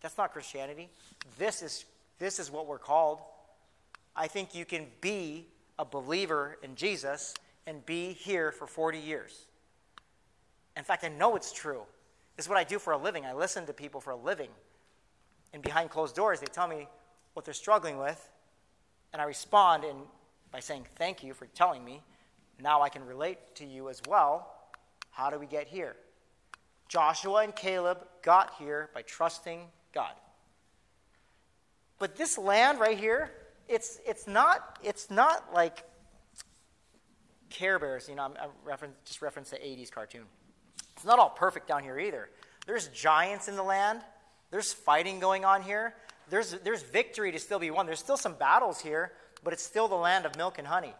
[0.00, 0.88] That's not Christianity.
[1.38, 1.84] This is,
[2.18, 3.20] this is what we're called.
[4.16, 5.46] I think you can be
[5.78, 7.34] a believer in Jesus
[7.66, 9.46] and be here for 40 years.
[10.76, 11.82] In fact, I know it's true.
[12.36, 13.26] This is what I do for a living.
[13.26, 14.48] I listen to people for a living.
[15.52, 16.88] And behind closed doors, they tell me
[17.34, 18.30] what they're struggling with,
[19.12, 19.96] and I respond in,
[20.50, 22.02] by saying, Thank you for telling me.
[22.62, 24.54] Now I can relate to you as well.
[25.10, 25.96] How do we get here?
[26.88, 29.60] Joshua and Caleb got here by trusting
[29.94, 30.12] God.
[31.98, 33.30] But this land right here,
[33.68, 35.84] it's, it's, not, it's not like
[37.50, 38.08] Care Bears.
[38.08, 40.24] You know, I'm, I'm reference, just reference the 80s cartoon.
[40.96, 42.28] It's not all perfect down here either.
[42.66, 44.00] There's giants in the land,
[44.50, 45.94] there's fighting going on here,
[46.30, 47.86] there's, there's victory to still be won.
[47.86, 49.12] There's still some battles here,
[49.42, 50.94] but it's still the land of milk and honey.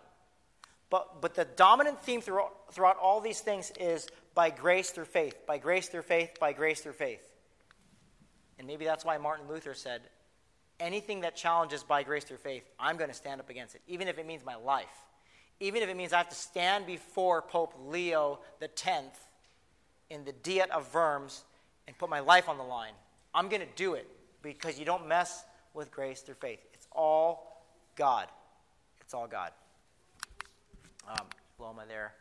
[0.91, 5.47] But, but the dominant theme throughout, throughout all these things is by grace through faith,
[5.47, 7.23] by grace through faith, by grace through faith.
[8.59, 10.03] And maybe that's why Martin Luther said,
[10.81, 14.09] anything that challenges by grace through faith, I'm going to stand up against it, even
[14.09, 14.87] if it means my life.
[15.61, 19.19] Even if it means I have to stand before Pope Leo X
[20.09, 21.45] in the Diet of Worms
[21.87, 22.95] and put my life on the line.
[23.35, 24.09] I'm going to do it
[24.43, 26.61] because you don't mess with grace through faith.
[26.73, 27.65] It's all
[27.97, 28.29] God.
[29.01, 29.53] It's all God.
[31.09, 31.27] Um,
[31.59, 32.15] Loma there.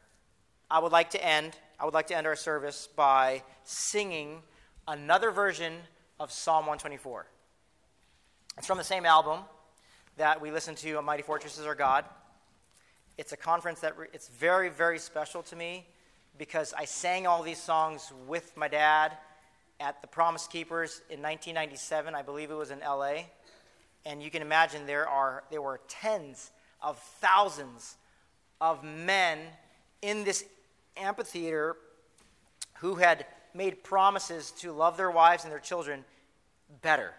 [0.70, 1.56] I would like to end.
[1.80, 4.42] I would like to end our service by singing
[4.88, 5.74] another version
[6.20, 7.26] of Psalm 124.
[8.58, 9.42] It's from the same album
[10.18, 12.06] that we listened to, "A Mighty Fortress is Our God."
[13.18, 15.88] It's a conference that re- it's very, very special to me
[16.38, 19.18] because I sang all these songs with my dad
[19.80, 22.16] at the Promise Keepers in 1997.
[22.16, 23.24] I believe it was in LA.
[24.06, 26.52] And you can imagine there, are, there were tens
[26.82, 27.98] of thousands
[28.62, 29.40] of men
[30.02, 30.44] in this
[30.98, 31.76] amphitheater
[32.80, 36.06] who had made promises to love their wives and their children
[36.82, 37.14] better.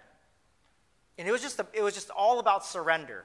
[1.19, 3.25] And it was just, a, it was just all about surrender.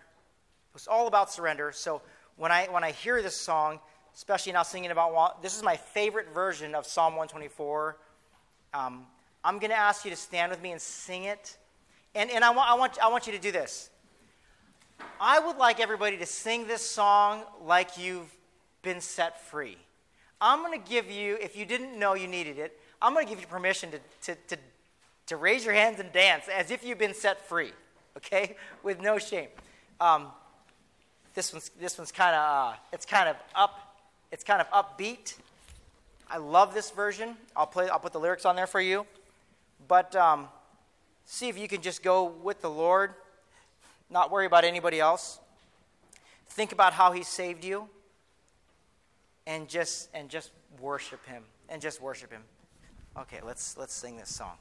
[0.69, 1.71] It was all about surrender.
[1.71, 2.01] So
[2.35, 3.79] when I, when I hear this song,
[4.13, 7.97] especially now singing about, this is my favorite version of Psalm 124.
[8.73, 9.05] Um,
[9.45, 11.55] I'm going to ask you to stand with me and sing it.
[12.15, 13.91] And, and I, want, I, want, I want you to do this.
[15.21, 18.35] I would like everybody to sing this song like you've
[18.81, 19.77] been set free.
[20.41, 23.29] I'm going to give you, if you didn't know you needed it, I'm going to
[23.29, 24.57] give you permission to, to, to,
[25.27, 27.71] to, raise your hands and dance as if you've been set free,
[28.17, 28.55] okay?
[28.83, 29.49] With no shame.
[30.01, 30.29] Um,
[31.35, 33.95] this one's, this one's kind of, uh, it's kind of up,
[34.31, 35.35] it's kind of upbeat.
[36.31, 37.35] I love this version.
[37.55, 39.05] I'll, play, I'll put the lyrics on there for you.
[39.87, 40.47] But um,
[41.25, 43.13] see if you can just go with the Lord,
[44.09, 45.39] not worry about anybody else.
[46.47, 47.89] Think about how He saved you,
[49.45, 52.43] and just and just worship Him, and just worship Him.
[53.17, 54.57] Okay, let's let's sing this song.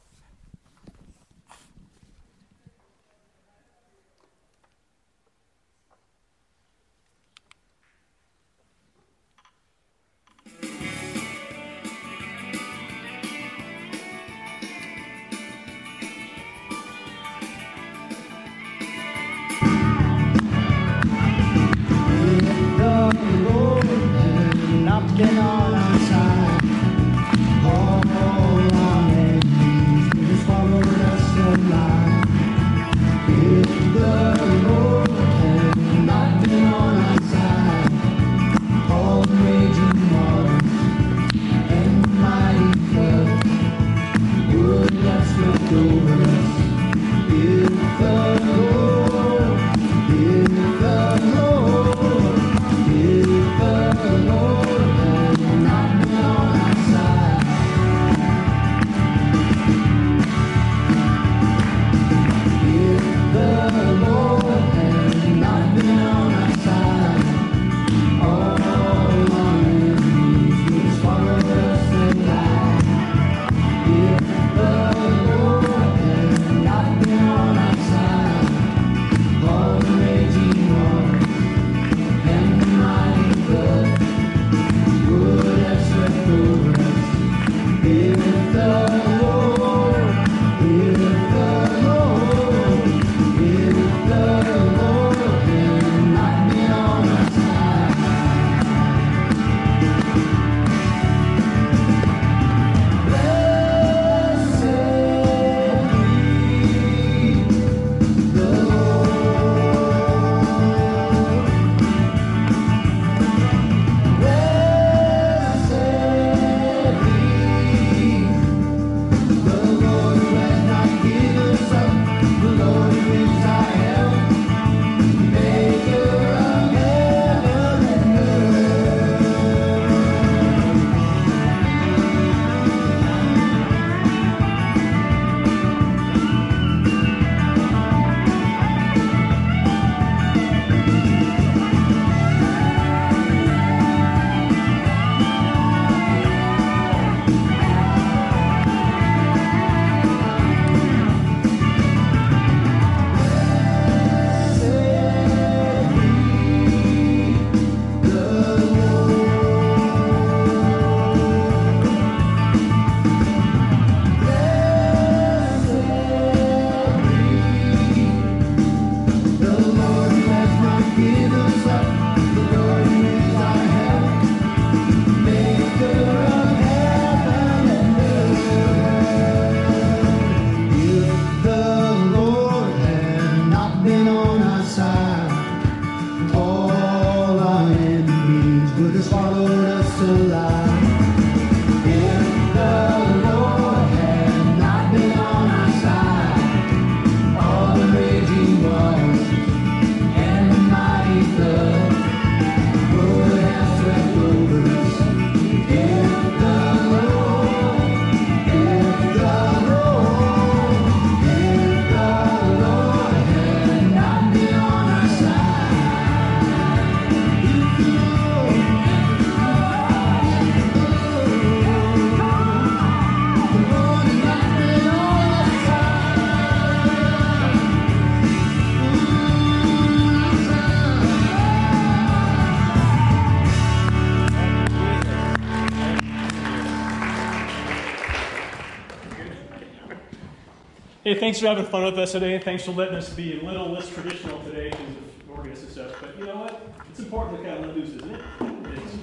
[241.25, 242.39] Thanks for having fun with us today.
[242.39, 245.95] Thanks for letting us be a little less traditional today because of Organist and.
[245.99, 246.61] But you know what?
[246.91, 248.21] It's important to kind of let loose, isn't it?
[248.43, 248.99] it is.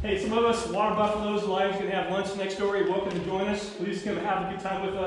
[0.00, 2.78] Hey, some of us, Water Buffaloes, Lions, going to have lunch next door.
[2.78, 3.68] You're welcome to join us.
[3.74, 4.97] Please come have a good time with us.